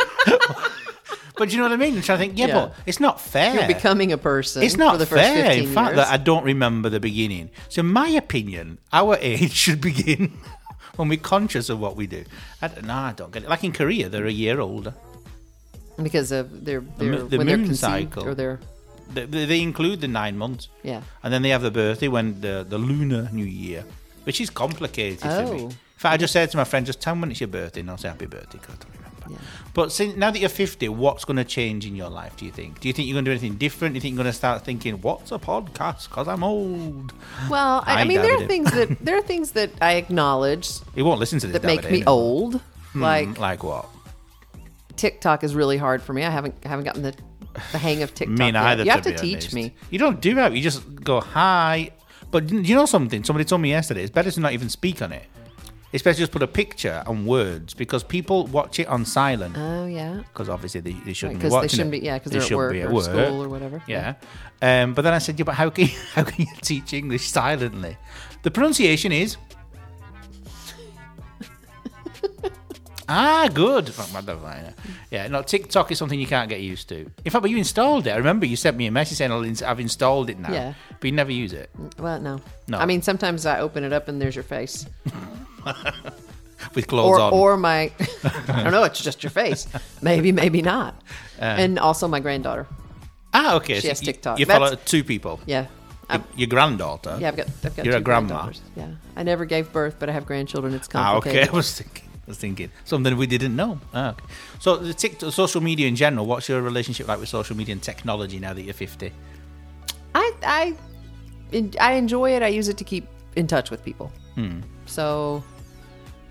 but 1.36 1.50
you 1.50 1.56
know 1.56 1.62
what 1.64 1.72
I 1.72 1.76
mean? 1.76 1.96
I'm 1.96 2.02
trying 2.02 2.18
to 2.18 2.24
think, 2.26 2.38
yeah, 2.38 2.46
Yeah. 2.48 2.54
but 2.54 2.74
it's 2.84 3.00
not 3.00 3.20
fair. 3.20 3.54
You're 3.54 3.66
becoming 3.66 4.12
a 4.12 4.18
person. 4.18 4.62
It's 4.62 4.76
not 4.76 4.92
for 4.92 4.98
the 4.98 5.06
first 5.06 5.22
fair, 5.22 5.44
15 5.46 5.68
in 5.68 5.74
fact, 5.74 5.94
years. 5.94 5.96
that 5.96 6.12
I 6.12 6.18
don't 6.18 6.44
remember 6.44 6.90
the 6.90 7.00
beginning. 7.00 7.48
So, 7.70 7.80
in 7.80 7.86
my 7.86 8.08
opinion, 8.08 8.78
our 8.92 9.16
age 9.20 9.52
should 9.52 9.80
begin 9.80 10.36
when 10.96 11.08
we're 11.08 11.18
conscious 11.18 11.68
of 11.68 11.80
what 11.80 11.96
we 11.96 12.06
do. 12.06 12.24
I 12.62 12.68
don't, 12.68 12.84
no, 12.86 12.94
I 12.94 13.12
don't 13.16 13.32
get 13.32 13.42
it. 13.42 13.48
Like 13.48 13.64
in 13.64 13.72
Korea, 13.72 14.08
they're 14.08 14.26
a 14.26 14.32
year 14.32 14.60
older. 14.60 14.94
because 16.02 16.30
of 16.32 16.64
their, 16.64 16.80
their 16.98 17.12
mo- 17.12 17.26
the 17.28 17.38
when 17.38 17.46
they're 17.46 17.56
moon 17.58 17.74
cycle. 17.74 18.28
or 18.28 18.34
their 18.34 18.60
They, 19.12 19.24
they 19.46 19.60
include 19.62 20.00
the 20.00 20.08
nine 20.08 20.36
months. 20.38 20.68
yeah. 20.82 21.02
And 21.22 21.32
then 21.32 21.42
they 21.42 21.50
have 21.50 21.62
the 21.62 21.70
birthday 21.70 22.08
when 22.08 22.40
the, 22.40 22.64
the 22.68 22.78
lunar 22.78 23.28
new 23.32 23.44
year, 23.44 23.84
which 24.24 24.40
is 24.40 24.50
complicated 24.50 25.20
to 25.20 25.28
me. 25.52 25.60
Oh. 25.62 25.66
In 25.68 26.00
fact, 26.02 26.12
I 26.14 26.16
just 26.18 26.32
said 26.32 26.50
to 26.50 26.56
my 26.58 26.64
friend, 26.64 26.84
just 26.86 27.00
tell 27.00 27.14
me 27.14 27.22
when 27.22 27.30
it's 27.30 27.40
your 27.40 27.48
birthday, 27.48 27.80
and 27.80 27.90
I'll 27.90 27.96
say 27.96 28.08
happy 28.08 28.26
birthday 28.26 28.58
because 28.58 28.74
I 28.74 28.78
don't 28.82 28.94
remember. 28.94 29.05
Yeah. 29.28 29.36
But 29.74 29.92
since, 29.92 30.16
now 30.16 30.30
that 30.30 30.38
you're 30.38 30.48
50, 30.48 30.88
what's 30.88 31.24
going 31.24 31.36
to 31.36 31.44
change 31.44 31.86
in 31.86 31.94
your 31.96 32.08
life, 32.08 32.36
do 32.36 32.44
you 32.44 32.50
think? 32.52 32.80
Do 32.80 32.88
you 32.88 32.94
think 32.94 33.08
you're 33.08 33.14
going 33.14 33.24
to 33.24 33.30
do 33.30 33.32
anything 33.32 33.56
different? 33.56 33.92
Do 33.94 33.96
you 33.96 34.00
think 34.00 34.14
you're 34.14 34.22
going 34.24 34.32
to 34.32 34.36
start 34.36 34.64
thinking, 34.64 35.00
what's 35.02 35.32
a 35.32 35.38
podcast? 35.38 36.08
Because 36.08 36.28
I'm 36.28 36.42
old. 36.44 37.12
Well, 37.50 37.82
I, 37.86 37.96
I 37.96 38.00
I 38.00 38.04
mean, 38.04 38.22
there 38.22 38.36
are 38.38 38.42
it. 38.42 38.48
things 38.48 38.70
that 38.72 38.98
there 39.04 39.16
are 39.16 39.22
things 39.22 39.52
that 39.52 39.70
I 39.80 39.94
acknowledge 39.94 40.68
He 40.94 41.02
won't 41.02 41.20
listen 41.20 41.38
to 41.40 41.46
this. 41.46 41.60
that 41.60 41.66
make 41.66 41.90
me 41.90 42.04
old. 42.04 42.60
Hmm, 42.92 43.02
Like 43.02 43.38
like 43.38 43.62
what? 43.62 43.86
TikTok 44.96 45.44
is 45.44 45.54
really 45.54 45.76
hard 45.76 46.02
for 46.02 46.12
me. 46.12 46.24
I 46.24 46.30
haven't 46.30 46.54
I 46.64 46.68
haven't 46.68 46.84
gotten 46.86 47.02
the 47.02 47.14
the 47.72 47.78
hang 47.78 48.02
of 48.02 48.14
TikTok. 48.14 48.38
Me 48.38 48.50
neither. 48.50 48.84
You 48.84 48.90
have 48.90 49.02
to 49.02 49.12
to 49.12 49.18
teach 49.18 49.34
honest. 49.36 49.54
me. 49.54 49.74
You 49.90 49.98
don't 49.98 50.20
do 50.20 50.34
that. 50.36 50.52
You 50.52 50.62
just 50.62 50.82
go 51.04 51.20
hi. 51.20 51.90
But 52.30 52.50
you 52.50 52.74
know 52.74 52.86
something? 52.86 53.22
Somebody 53.24 53.44
told 53.44 53.60
me 53.60 53.70
yesterday. 53.70 54.02
It's 54.02 54.10
better 54.10 54.30
to 54.30 54.40
not 54.40 54.52
even 54.52 54.68
speak 54.68 55.00
on 55.02 55.12
it. 55.12 55.24
It's 55.96 56.02
better 56.02 56.16
to 56.16 56.20
just 56.20 56.32
put 56.32 56.42
a 56.42 56.46
picture 56.46 57.02
and 57.06 57.26
words 57.26 57.72
because 57.72 58.04
people 58.04 58.46
watch 58.48 58.78
it 58.78 58.86
on 58.86 59.06
silent. 59.06 59.56
Oh 59.56 59.86
yeah. 59.86 60.20
because 60.30 60.50
obviously 60.50 60.82
they, 60.82 60.92
they 60.92 61.14
shouldn't 61.14 61.38
be 61.40 61.44
Because 61.48 61.62
they 61.62 61.68
shouldn't 61.68 61.94
it. 61.94 62.00
be- 62.00 62.04
yeah, 62.06 62.18
'cause 62.18 62.30
They 62.32 62.38
they're 62.38 62.46
at 62.48 62.54
work 62.54 62.72
be 62.72 62.82
or 62.82 63.02
school 63.02 63.42
or 63.42 63.48
whatever. 63.48 63.82
Yeah. 63.86 64.16
Um, 64.60 64.92
but 64.92 65.00
then 65.02 65.14
I 65.14 65.18
said, 65.18 65.38
yeah, 65.38 65.44
but 65.46 65.54
how 65.54 65.70
can 65.70 65.84
you, 65.86 65.94
how 66.14 66.24
can 66.24 66.44
you 66.44 66.52
teach 66.60 66.92
English 66.92 67.30
silently? 67.30 67.96
The 68.42 68.50
pronunciation 68.50 69.10
is. 69.10 69.38
ah, 73.08 73.48
good. 73.54 73.90
Yeah, 75.10 75.28
no, 75.28 75.40
TikTok 75.40 75.92
is 75.92 75.98
something 75.98 76.20
you 76.20 76.26
can't 76.26 76.50
get 76.50 76.60
used 76.60 76.90
to. 76.90 77.10
In 77.24 77.30
fact, 77.30 77.40
but 77.40 77.50
you 77.50 77.56
installed 77.56 78.06
it. 78.06 78.10
I 78.10 78.16
remember 78.16 78.44
you 78.44 78.56
sent 78.56 78.76
me 78.76 78.84
a 78.86 78.90
message 78.90 79.16
saying 79.16 79.62
I've 79.64 79.80
installed 79.80 80.28
it 80.28 80.38
now. 80.38 80.52
Yeah. 80.52 80.74
But 81.00 81.04
you 81.06 81.12
never 81.12 81.32
use 81.32 81.54
it 81.54 81.70
Well, 81.98 82.20
no. 82.20 82.40
No. 82.68 82.76
I 82.80 82.84
mean, 82.84 83.00
sometimes 83.00 83.46
I 83.46 83.60
open 83.60 83.82
it 83.82 83.94
up 83.94 84.08
and 84.08 84.20
there's 84.20 84.34
your 84.36 84.44
face, 84.44 84.84
with 86.74 86.86
clothes 86.86 87.18
or 87.18 87.20
on. 87.20 87.32
or 87.32 87.56
my. 87.56 87.90
I 88.48 88.62
don't 88.62 88.72
know. 88.72 88.84
It's 88.84 89.02
just 89.02 89.22
your 89.22 89.30
face. 89.30 89.66
Maybe, 90.02 90.32
maybe 90.32 90.62
not. 90.62 90.94
Uh. 91.40 91.44
and 91.62 91.78
also 91.78 92.08
my 92.08 92.20
granddaughter. 92.20 92.66
ah, 93.34 93.56
okay. 93.56 93.80
she 93.80 93.88
has 93.88 94.00
you- 94.00 94.06
TikTok. 94.12 94.38
You, 94.38 94.46
That's- 94.46 94.70
follow 94.70 94.80
two 94.84 95.04
people. 95.04 95.40
Yeah. 95.46 95.66
Your, 96.10 96.22
your 96.36 96.46
granddaughter. 96.48 97.16
yeah, 97.20 97.28
I've 97.28 97.36
got. 97.36 97.48
I've 97.64 97.74
got 97.76 97.84
You're 97.84 97.96
a 97.96 98.00
grandma. 98.00 98.52
Yeah. 98.76 98.92
I 99.16 99.24
never 99.24 99.44
gave 99.44 99.72
birth, 99.72 99.96
but 99.98 100.08
I 100.08 100.12
have 100.12 100.24
grandchildren. 100.24 100.72
It's 100.72 100.88
Ah, 100.94 101.16
okay. 101.16 101.30
complicated. 101.46 101.48
I 101.52 101.56
was 101.56 101.72
thinking, 101.80 102.04
I 102.14 102.30
was 102.30 102.38
thinking 102.38 102.70
something 102.84 103.16
we 103.16 103.26
didn't 103.26 103.56
know. 103.56 103.80
Ah, 103.92 104.10
okay. 104.10 104.24
So 104.60 104.76
the 104.76 104.94
TikTok, 104.94 105.32
social 105.32 105.60
media 105.60 105.88
in 105.88 105.96
general. 105.96 106.24
What's 106.24 106.48
your 106.48 106.62
relationship 106.62 107.08
like 107.08 107.18
with 107.18 107.28
social 107.28 107.56
media 107.56 107.72
and 107.72 107.82
technology 107.82 108.38
now 108.38 108.52
that 108.54 108.62
you're 108.62 108.72
50? 108.72 109.10
I 110.14 110.32
I 110.44 110.76
I 111.80 111.92
enjoy 111.94 112.36
it. 112.36 112.42
I 112.42 112.48
use 112.48 112.68
it 112.68 112.76
to 112.78 112.84
keep 112.84 113.08
in 113.34 113.46
touch 113.48 113.70
with 113.72 113.84
people. 113.84 114.12
Hmm. 114.36 114.60
So 114.86 115.42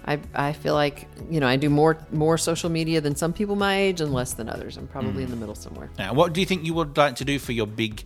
I 0.08 0.20
I 0.34 0.54
feel 0.54 0.74
like 0.76 1.08
you 1.32 1.40
know 1.40 1.48
I 1.48 1.56
do 1.58 1.70
more 1.70 1.98
more 2.12 2.38
social 2.38 2.70
media 2.70 3.02
than 3.02 3.16
some 3.16 3.34
people 3.34 3.56
my 3.56 3.76
age 3.76 4.02
and 4.02 4.14
less 4.14 4.34
than 4.34 4.48
others. 4.50 4.78
I'm 4.78 4.88
probably 4.88 5.24
Hmm. 5.24 5.28
in 5.28 5.30
the 5.32 5.36
middle 5.38 5.56
somewhere. 5.56 5.90
Now, 5.98 6.14
what 6.14 6.34
do 6.34 6.40
you 6.40 6.46
think 6.46 6.64
you 6.64 6.74
would 6.76 6.96
like 6.98 7.16
to 7.16 7.26
do 7.26 7.40
for 7.40 7.52
your 7.54 7.68
big 7.68 8.04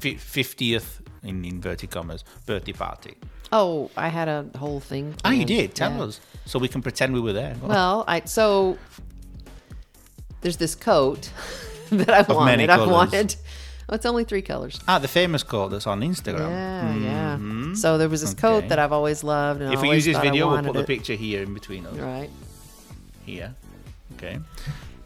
50th 0.00 1.00
in 1.22 1.44
inverted 1.44 1.90
commas 1.90 2.24
birthday 2.46 2.72
party? 2.72 3.14
Oh, 3.52 3.90
I 3.96 4.08
had 4.08 4.28
a 4.28 4.46
whole 4.58 4.80
thing. 4.80 5.14
Ah, 5.24 5.30
you 5.30 5.44
did. 5.44 5.74
Tell 5.74 5.92
Yeah. 5.92 6.04
us 6.04 6.20
so 6.46 6.58
we 6.58 6.68
can 6.68 6.80
pretend 6.82 7.12
we 7.12 7.20
were 7.20 7.34
there. 7.34 7.54
Well, 7.62 8.04
I 8.08 8.22
so 8.24 8.78
there's 10.40 10.56
this 10.56 10.74
coat 10.74 11.30
that 11.90 12.08
I 12.10 12.18
Of 12.20 12.28
wanted. 12.36 12.70
I 12.70 12.86
wanted. 12.86 13.36
Oh, 13.88 13.94
it's 13.94 14.06
only 14.06 14.24
three 14.24 14.42
colors. 14.42 14.80
ah, 14.88 14.98
the 14.98 15.08
famous 15.08 15.42
coat 15.42 15.68
that's 15.68 15.86
on 15.86 16.00
Instagram. 16.00 16.48
Yeah, 16.50 16.96
yeah. 16.96 17.74
So 17.74 17.98
there 17.98 18.08
was 18.08 18.20
this 18.20 18.34
Mm-hmm. 18.34 18.46
Okay. 18.46 18.60
coat 18.62 18.68
that 18.68 18.78
I've 18.78 18.92
always 18.92 19.22
loved, 19.24 19.60
and 19.62 19.72
If 19.74 19.82
we 19.82 19.90
use 19.90 20.04
this 20.04 20.16
video, 20.18 20.48
we'll 20.50 20.62
put 20.62 20.72
the 20.74 20.80
it. 20.80 20.86
picture 20.86 21.14
here 21.14 21.42
in 21.42 21.52
between 21.54 21.84
us. 21.86 21.96
Right. 21.96 22.30
Here. 23.26 23.54
Okay. 24.16 24.38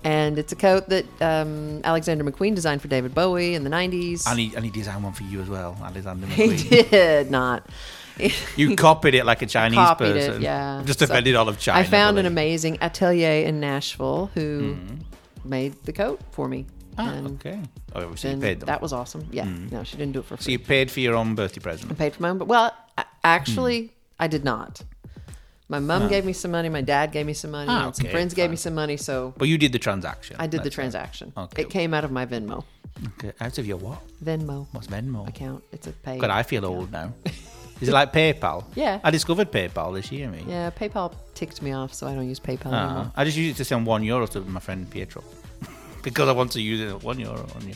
And 0.04 0.38
it's 0.38 0.52
a 0.52 0.56
coat 0.56 0.88
that 0.90 1.04
um, 1.20 1.80
Alexander 1.82 2.22
McQueen 2.22 2.54
designed 2.54 2.80
for 2.80 2.86
David 2.88 3.12
Bowie 3.14 3.54
in 3.54 3.64
the 3.64 3.70
90s. 3.70 4.24
And 4.30 4.38
he, 4.38 4.56
I 4.56 4.60
need 4.60 4.72
to 4.74 4.78
design 4.78 5.02
one 5.02 5.12
for 5.12 5.24
you 5.24 5.40
as 5.40 5.48
well, 5.48 5.76
Alexander 5.82 6.26
he 6.28 6.48
McQueen. 6.48 6.90
did 6.90 7.30
not. 7.30 7.66
You 8.56 8.76
copied 8.76 9.14
it 9.14 9.26
like 9.26 9.42
a 9.42 9.46
Chinese 9.46 9.76
copied 9.76 10.14
person. 10.14 10.34
it, 10.36 10.40
yeah. 10.42 10.80
Just 10.86 11.00
So 11.00 11.04
offended 11.04 11.34
all 11.36 11.50
of 11.50 11.58
China. 11.58 11.80
I 11.80 11.82
found 11.84 12.18
an 12.18 12.24
amazing 12.24 12.78
atelier 12.80 13.44
in 13.46 13.60
Nashville 13.60 14.30
who 14.32 14.78
made 15.44 15.74
the 15.84 15.92
coat 15.92 16.18
for 16.30 16.48
me. 16.48 16.64
Ah, 16.98 17.12
and 17.12 17.26
okay. 17.38 17.60
Oh, 17.94 18.02
obviously 18.02 18.30
you 18.32 18.36
paid 18.38 18.60
them. 18.60 18.66
that 18.66 18.80
was 18.80 18.92
awesome. 18.92 19.26
Yeah. 19.30 19.44
No, 19.44 19.84
she 19.84 19.96
didn't 19.96 20.12
do 20.12 20.20
it 20.20 20.24
for 20.26 20.36
so 20.38 20.50
you 20.50 20.58
paid 20.58 20.90
for 20.90 21.00
your 21.00 21.14
own 21.14 21.34
birthday 21.34 21.60
present. 21.60 21.90
I 21.92 21.94
paid 21.94 22.14
for 22.14 22.22
my 22.22 22.30
own, 22.30 22.38
but 22.38 22.48
well, 22.48 22.72
actually, 23.24 23.92
I 24.18 24.26
did 24.28 24.44
not. 24.44 24.82
My 25.68 25.80
mom 25.80 26.08
gave 26.08 26.24
me 26.24 26.32
some 26.32 26.52
money. 26.52 26.68
My 26.68 26.80
dad 26.80 27.10
gave 27.10 27.26
me 27.26 27.32
some 27.34 27.50
money. 27.50 27.66
Ah, 27.68 27.86
and 27.86 27.96
some 27.96 28.06
okay, 28.06 28.12
friends 28.12 28.34
gave 28.34 28.50
me 28.50 28.56
some 28.56 28.74
money. 28.74 28.96
So 28.96 29.34
But 29.36 29.48
you 29.48 29.58
did 29.58 29.72
the 29.72 29.80
transaction. 29.80 30.36
I 30.38 30.46
did 30.46 30.60
the 30.60 30.64
That's 30.64 30.78
right. 30.78 30.82
transaction. 30.84 31.32
Okay. 31.36 31.62
It 31.62 31.70
came 31.70 31.92
out 31.92 32.04
of 32.04 32.12
my 32.12 32.24
Venmo. 32.24 32.62
Okay. 33.18 33.32
Out 33.40 33.58
of 33.58 33.66
your 33.66 33.76
what? 33.78 33.98
Venmo 34.24 34.68
What's 34.72 34.86
Venmo? 34.86 35.28
account. 35.28 35.64
It's 35.72 35.86
a 35.88 35.92
pay. 35.92 36.18
God, 36.18 36.30
I 36.30 36.44
feel 36.44 36.64
old 36.64 36.92
now. 36.92 37.12
Is 37.80 37.88
it 37.90 37.92
like 37.92 38.10
PayPal? 38.10 38.64
Yeah. 38.74 39.00
I 39.04 39.10
discovered 39.10 39.52
PayPal 39.52 39.92
this 39.92 40.10
year, 40.10 40.30
me. 40.30 40.42
Yeah, 40.48 40.70
PayPal 40.70 41.12
ticked 41.34 41.60
me 41.60 41.72
off, 41.72 41.92
so 41.92 42.06
I 42.06 42.14
don't 42.14 42.26
use 42.26 42.40
PayPal 42.40 42.72
Ah, 42.72 42.84
anymore. 42.86 43.12
I 43.14 43.24
just 43.26 43.36
use 43.36 43.52
it 43.52 43.56
to 43.58 43.64
send 43.66 43.84
one 43.84 44.02
euro 44.02 44.26
to 44.28 44.40
my 44.40 44.60
friend 44.60 44.88
Pietro. 44.88 45.22
Because 46.06 46.28
I 46.28 46.32
want 46.32 46.52
to 46.52 46.62
use 46.62 46.80
it 46.80 47.02
one 47.02 47.18
euro 47.18 47.46
on 47.56 47.68
you. 47.68 47.74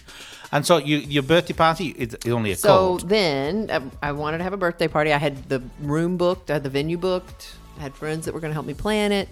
And 0.53 0.65
so 0.65 0.79
you, 0.79 0.99
your 0.99 1.25
birthday 1.25 1.53
party 1.53 1.89
is 1.89 2.17
only 2.27 2.53
a 2.53 2.57
So 2.57 2.69
code. 2.99 3.09
then 3.09 3.91
I 4.01 4.13
wanted 4.13 4.39
to 4.39 4.45
have 4.45 4.53
a 4.53 4.57
birthday 4.57 4.87
party. 4.89 5.13
I 5.13 5.19
had 5.19 5.49
the 5.49 5.61
room 5.81 6.17
booked, 6.17 6.49
I 6.51 6.55
had 6.55 6.63
the 6.63 6.71
venue 6.71 6.97
booked, 6.97 7.55
I 7.79 7.83
had 7.83 7.95
friends 7.95 8.25
that 8.27 8.35
were 8.35 8.41
going 8.41 8.51
to 8.51 8.55
help 8.55 8.67
me 8.67 8.75
plan 8.75 9.11
it, 9.11 9.29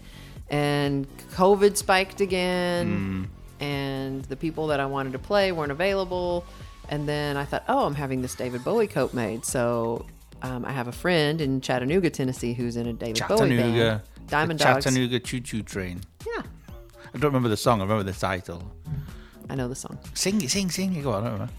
and 0.51 1.07
COVID 1.33 1.77
spiked 1.77 2.21
again, 2.21 3.31
and 3.61 4.25
the 4.25 4.37
people 4.37 4.67
that 4.69 4.81
I 4.81 4.87
wanted 4.87 5.13
to 5.13 5.19
play 5.21 5.53
weren't 5.53 5.73
available. 5.73 6.45
And 6.89 7.09
then 7.09 7.37
I 7.37 7.45
thought, 7.45 7.65
oh, 7.69 7.85
I'm 7.87 7.95
having 7.95 8.23
this 8.23 8.35
David 8.35 8.65
Bowie 8.65 8.87
coat 8.87 9.13
made. 9.15 9.45
So 9.45 10.07
um, 10.43 10.65
I 10.65 10.73
have 10.73 10.89
a 10.89 10.93
friend 10.93 11.41
in 11.41 11.61
Chattanooga, 11.61 12.11
Tennessee, 12.11 12.55
who's 12.55 12.77
in 12.77 12.87
a 12.87 12.93
David 12.95 13.23
Bowie 13.29 13.39
Chattanooga. 13.51 14.03
band, 14.17 14.29
Diamond 14.29 14.61
the 14.61 14.65
Dogs. 14.65 14.85
Chattanooga 14.85 15.21
Choo 15.21 15.41
Choo 15.41 15.63
Train. 15.63 16.01
Yeah, 16.27 16.43
I 17.15 17.19
don't 17.19 17.25
remember 17.31 17.49
the 17.49 17.57
song, 17.57 17.81
I 17.81 17.85
remember 17.85 18.05
the 18.05 18.19
title. 18.19 18.63
I 19.51 19.55
know 19.55 19.69
the 19.69 19.75
song. 19.75 19.99
Sing 20.15 20.41
it, 20.43 20.51
sing, 20.51 20.71
sing 20.71 20.95
it. 20.97 21.03
Go 21.03 21.13
on, 21.13 21.23
I 21.23 21.25
don't 21.25 21.33
remember. 21.35 21.53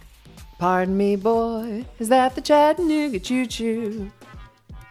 Pardon 0.59 0.97
me, 0.97 1.15
boy, 1.15 1.85
is 1.99 2.09
that 2.09 2.35
the 2.35 2.41
Chattanooga 2.41 3.19
Choo 3.19 3.45
Choo? 3.45 4.11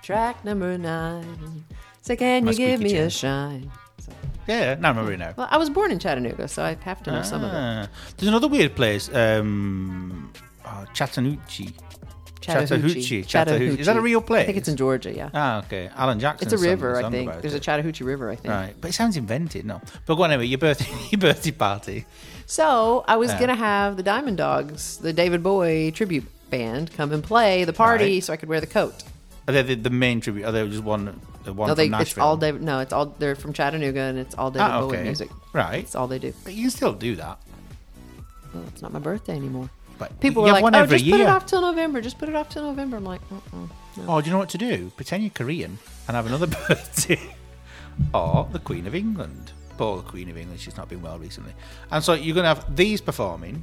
Track 0.03 0.44
number 0.44 0.77
nine. 0.79 1.64
So 2.03 2.16
can 2.16 2.47
you 2.47 2.55
give 2.55 2.81
me 2.81 2.94
a 2.97 3.11
shine? 3.11 3.71
So, 3.99 4.11
Yeah, 4.47 4.75
now 4.77 4.88
I 4.88 4.90
remember 4.92 5.12
it 5.12 5.18
now. 5.18 5.35
well, 5.37 5.49
I 5.51 5.59
was 5.59 5.68
born 5.68 5.90
in 5.92 5.99
Chattanooga, 5.99 6.49
so 6.49 6.64
I 6.64 6.77
have 6.83 7.03
to 7.05 7.12
know 7.12 7.23
some 7.23 7.44
of 7.44 7.53
it. 7.53 7.57
Ah. 7.57 7.88
There's 8.16 8.29
another 8.29 8.49
weird 8.49 8.75
place, 8.75 9.12
um, 9.14 10.33
oh, 10.64 10.85
Chattanooga. 10.94 11.40
Chattahoochee. 12.49 13.23
Chattahoochee. 13.25 13.81
Is 13.81 13.87
that 13.87 13.97
a 13.97 14.01
real 14.01 14.21
place? 14.21 14.43
I 14.43 14.47
think 14.47 14.59
it's 14.59 14.69
in 14.69 14.77
Georgia, 14.77 15.13
yeah. 15.15 15.31
Ah, 15.35 15.59
okay. 15.65 15.89
Alan 15.95 16.19
Jackson. 16.21 16.47
it's 16.49 16.53
a 16.61 16.65
river, 16.65 16.97
I 17.05 17.11
think. 17.11 17.41
There's 17.41 17.55
a. 17.55 17.61
Chattahoochee 17.61 18.05
River, 18.05 18.31
I 18.31 18.37
think. 18.37 18.53
Right, 18.53 18.75
but 18.81 18.91
it 18.91 18.95
sounds 18.95 19.17
invented, 19.17 19.65
no. 19.67 19.81
But 20.07 20.15
go 20.17 20.23
on 20.25 20.31
anyway. 20.33 20.47
Your 20.47 20.59
birthday, 20.59 20.87
your 21.11 21.21
birthday 21.21 21.51
party. 21.51 22.07
So 22.47 23.05
I 23.07 23.17
was 23.17 23.31
Yeah. 23.31 23.39
going 23.39 23.49
to 23.51 23.55
have 23.57 23.97
the 23.97 24.03
Diamond 24.03 24.39
Dogs, 24.39 24.99
the 24.99 25.13
David 25.13 25.43
Bowie 25.43 25.93
tribute 25.93 26.25
band, 26.51 26.93
come 26.93 27.13
and 27.13 27.23
play 27.23 27.65
the 27.65 27.73
party 27.75 28.05
Right. 28.15 28.25
so 28.25 28.33
I 28.33 28.37
could 28.37 28.49
wear 28.49 28.61
the 28.61 28.67
coat. 28.67 29.05
Are 29.47 29.53
they 29.53 29.63
the, 29.63 29.75
the 29.75 29.91
main 29.91 30.21
tribute? 30.21 30.45
Are 30.47 30.53
they 30.53 30.67
just 30.69 30.83
one? 30.85 31.21
The 31.45 31.53
one 31.53 31.69
No, 31.69 31.75
they, 31.75 31.89
from 31.89 32.01
it's 32.01 32.19
all 32.19 32.37
David. 32.37 32.63
No, 32.63 32.81
it's 32.81 32.93
all 32.93 33.07
they're 33.19 33.35
from 33.37 33.53
Chattanooga, 33.53 34.01
and 34.01 34.19
it's 34.19 34.35
all 34.35 34.51
David 34.51 34.65
Ah, 34.65 34.81
Bowie 34.81 35.03
music. 35.03 35.31
Right. 35.53 35.83
That's 35.83 35.95
all 35.95 36.07
they 36.07 36.19
do. 36.19 36.33
But 36.45 36.53
you 36.55 36.63
can 36.63 36.71
still 36.71 36.93
do 36.93 37.17
that. 37.17 37.39
Well, 38.55 38.65
it's 38.69 38.83
not 38.83 38.93
my 38.93 38.99
birthday 38.99 39.35
anymore. 39.37 39.71
But 39.99 40.21
People 40.21 40.43
were 40.45 40.53
like, 40.53 40.65
"Oh, 40.65 40.87
just 40.87 41.05
put 41.11 41.21
it 41.21 41.27
off 41.27 41.47
till 41.47 41.61
November. 41.61 42.01
Just 42.01 42.19
put 42.19 42.29
it 42.29 42.35
off 42.35 42.49
till 42.49 42.63
November." 42.63 42.97
I'm 42.99 43.05
like, 43.05 43.21
uh-uh, 43.33 43.59
no. 43.97 44.05
Oh, 44.09 44.21
do 44.21 44.27
you 44.27 44.33
know 44.33 44.39
what 44.39 44.49
to 44.51 44.59
do? 44.59 44.91
Pretend 44.97 45.23
you're 45.25 45.31
Korean 45.31 45.79
and 46.07 46.15
have 46.17 46.27
another 46.27 46.47
birthday. 46.69 47.21
or 48.15 48.49
the 48.53 48.59
Queen 48.61 48.87
of 48.87 48.95
England. 48.95 49.53
Poor 49.77 49.97
the 49.99 50.03
Queen 50.09 50.29
of 50.31 50.37
England, 50.37 50.61
she's 50.61 50.77
not 50.77 50.89
been 50.89 51.03
well 51.03 51.19
recently. 51.19 51.53
And 51.91 52.03
so 52.03 52.13
you're 52.15 52.35
going 52.35 52.45
to 52.45 52.49
have 52.49 52.77
these 52.77 53.01
performing, 53.01 53.63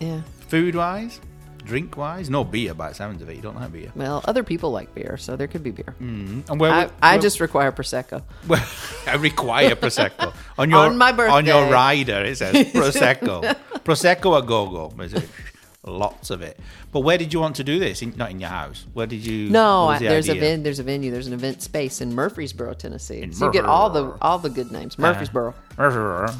Yeah. 0.00 0.20
food 0.48 0.74
wise. 0.74 1.20
drink 1.64 1.96
wise? 1.96 2.28
No 2.28 2.44
beer 2.44 2.74
by 2.74 2.90
the 2.90 2.94
sounds 2.94 3.22
of 3.22 3.30
it. 3.30 3.36
You 3.36 3.42
don't 3.42 3.56
like 3.56 3.72
beer. 3.72 3.90
Well, 3.96 4.20
other 4.26 4.42
people 4.42 4.70
like 4.70 4.94
beer, 4.94 5.16
so 5.16 5.34
there 5.34 5.46
could 5.48 5.62
be 5.62 5.70
beer. 5.70 5.94
Mm-hmm. 6.00 6.50
And 6.52 6.60
where, 6.60 6.70
I, 6.70 6.84
would- 6.84 6.92
I 7.00 7.16
just 7.18 7.40
require 7.40 7.72
prosecco. 7.72 8.22
Well, 8.48 8.62
I 9.06 9.14
require 9.16 9.74
prosecco 9.74 10.34
on 10.58 10.68
your 10.70 10.80
On 10.90 10.98
my 10.98 11.12
on 11.12 11.46
your 11.46 11.70
rider. 11.70 12.22
It 12.22 12.36
says 12.36 12.54
prosecco, 12.72 13.56
prosecco 13.82 14.36
a 14.38 14.42
go 14.42 14.66
go. 14.68 14.92
Lots 15.86 16.30
of 16.30 16.40
it. 16.40 16.58
But 16.92 17.00
where 17.00 17.18
did 17.18 17.32
you 17.34 17.40
want 17.40 17.56
to 17.56 17.64
do 17.64 17.78
this? 17.78 18.00
In, 18.00 18.14
not 18.16 18.30
in 18.30 18.40
your 18.40 18.48
house. 18.48 18.86
Where 18.94 19.06
did 19.06 19.24
you? 19.24 19.50
No, 19.50 19.92
the 19.98 20.06
there's 20.06 20.28
a 20.30 20.34
ven- 20.34 20.62
there's 20.62 20.78
a 20.78 20.82
venue, 20.82 21.10
there's 21.10 21.26
an 21.26 21.34
event 21.34 21.60
space 21.62 22.00
in 22.00 22.14
Murfreesboro, 22.14 22.72
Tennessee. 22.74 23.20
In 23.20 23.32
so 23.34 23.46
you 23.46 23.52
get 23.52 23.66
all 23.66 23.90
the 23.90 24.16
all 24.22 24.38
the 24.38 24.48
good 24.50 24.72
names. 24.72 24.98
Murfreesboro, 24.98 25.54
Uh-huh. 25.76 26.32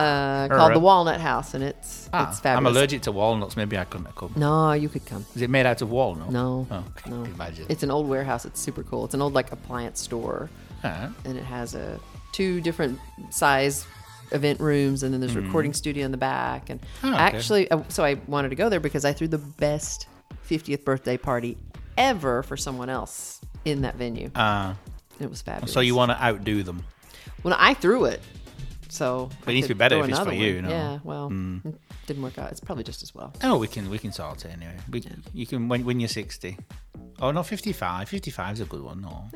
uh, 0.00 0.48
called 0.48 0.74
the 0.74 0.78
Walnut 0.80 1.20
House, 1.20 1.54
and 1.54 1.64
it's 1.64 2.08
Ah, 2.12 2.28
it's 2.30 2.44
I'm 2.44 2.66
allergic 2.66 3.02
to 3.02 3.12
walnuts. 3.12 3.56
Maybe 3.56 3.78
I 3.78 3.84
couldn't 3.84 4.14
come. 4.16 4.32
No, 4.36 4.72
you 4.72 4.88
could 4.88 5.06
come. 5.06 5.24
Is 5.34 5.42
it 5.42 5.50
made 5.50 5.66
out 5.66 5.80
of 5.82 5.90
walnut? 5.90 6.30
No, 6.30 6.66
Oh, 6.70 6.84
no. 7.08 7.24
Imagine. 7.34 7.66
It's 7.68 7.82
an 7.82 7.90
old 7.90 8.06
warehouse. 8.08 8.44
It's 8.44 8.60
super 8.60 8.82
cool. 8.82 9.04
It's 9.06 9.14
an 9.14 9.22
old 9.22 9.32
like 9.32 9.50
appliance 9.52 10.00
store, 10.00 10.50
Ah, 10.82 11.10
and 11.24 11.36
it 11.38 11.44
has 11.44 11.74
a 11.74 11.98
two 12.32 12.60
different 12.60 12.98
size 13.30 13.86
event 14.32 14.60
rooms, 14.60 15.02
and 15.02 15.12
then 15.12 15.20
there's 15.20 15.36
a 15.36 15.40
recording 15.40 15.72
studio 15.72 16.04
in 16.04 16.10
the 16.10 16.16
back. 16.18 16.70
And 16.70 16.80
Oh, 17.02 17.08
okay. 17.08 17.16
actually, 17.18 17.70
uh, 17.70 17.82
so 17.88 18.04
I 18.04 18.14
wanted 18.26 18.50
to 18.50 18.56
go 18.56 18.68
there 18.68 18.80
because 18.80 19.04
I 19.04 19.12
threw 19.12 19.28
the 19.28 19.38
best 19.38 20.06
50th 20.48 20.84
birthday 20.84 21.16
party 21.16 21.56
ever 21.96 22.42
for 22.42 22.56
someone 22.56 22.88
else 22.88 23.40
in 23.64 23.82
that 23.82 23.96
venue. 23.96 24.30
ah. 24.34 24.76
it 25.20 25.30
was 25.30 25.40
fabulous. 25.42 25.72
so 25.72 25.80
you 25.80 25.94
want 25.94 26.10
to 26.10 26.22
outdo 26.22 26.62
them? 26.62 26.82
Well, 27.42 27.56
I 27.58 27.74
threw 27.74 28.04
it, 28.06 28.20
so 28.88 29.30
But 29.44 29.50
it 29.52 29.54
needs 29.54 29.68
to 29.68 29.74
be 29.74 29.78
better 29.78 29.98
if 30.00 30.08
it's 30.08 30.18
for 30.18 30.32
you, 30.32 30.62
no? 30.62 30.68
Yeah, 30.68 30.98
well, 31.04 31.26
it 31.64 31.74
didn't 32.06 32.22
work 32.22 32.38
out. 32.38 32.50
It's 32.50 32.60
probably 32.60 32.84
just 32.84 33.02
as 33.02 33.14
well. 33.14 33.32
Oh, 33.42 33.58
we 33.58 33.68
can 33.68 33.88
we 33.90 33.98
can 33.98 34.12
sort 34.12 34.44
it 34.44 34.52
anyway. 34.52 34.76
We, 34.90 35.02
You 35.32 35.46
can 35.46 35.68
when 35.68 35.84
when 35.84 36.00
you're 36.00 36.08
60. 36.08 36.56
Oh 37.20 37.30
no, 37.30 37.42
55. 37.42 38.08
55 38.08 38.52
is 38.54 38.60
a 38.60 38.64
good 38.64 38.82
one. 38.82 39.00
No, 39.02 39.30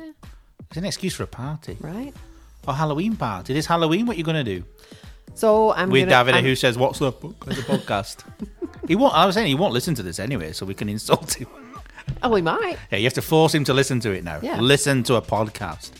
it's 0.69 0.77
an 0.77 0.85
excuse 0.85 1.13
for 1.15 1.23
a 1.23 1.27
party 1.27 1.77
Right. 1.79 2.13
Or 2.67 2.73
Halloween 2.73 3.15
party. 3.15 3.53
This 3.53 3.65
Halloween, 3.65 4.05
what 4.05 4.17
you 4.17 4.23
gonna 4.23 4.43
do? 4.43 4.63
So 5.35 5.71
I'm 5.73 5.89
with 5.89 6.09
gonna, 6.09 6.31
Davide, 6.31 6.33
I'm- 6.35 6.43
who 6.43 6.55
says, 6.55 6.77
"What's 6.77 6.99
the 6.99 7.11
book 7.11 7.45
the 7.45 7.53
podcast?" 7.55 8.23
he 8.87 8.95
won't. 8.95 9.13
I 9.13 9.25
was 9.25 9.35
saying 9.35 9.47
he 9.47 9.55
won't 9.55 9.73
listen 9.73 9.95
to 9.95 10.03
this 10.03 10.19
anyway, 10.19 10.51
so 10.53 10.65
we 10.65 10.73
can 10.73 10.89
insult 10.89 11.33
him. 11.33 11.47
Oh, 12.23 12.29
we 12.29 12.41
might. 12.41 12.77
Yeah, 12.91 12.97
you 12.97 13.03
have 13.03 13.13
to 13.13 13.21
force 13.21 13.53
him 13.53 13.63
to 13.65 13.73
listen 13.73 13.99
to 13.99 14.11
it 14.11 14.23
now. 14.23 14.39
Yeah. 14.41 14.59
Listen 14.59 15.03
to 15.03 15.15
a 15.15 15.21
podcast. 15.21 15.91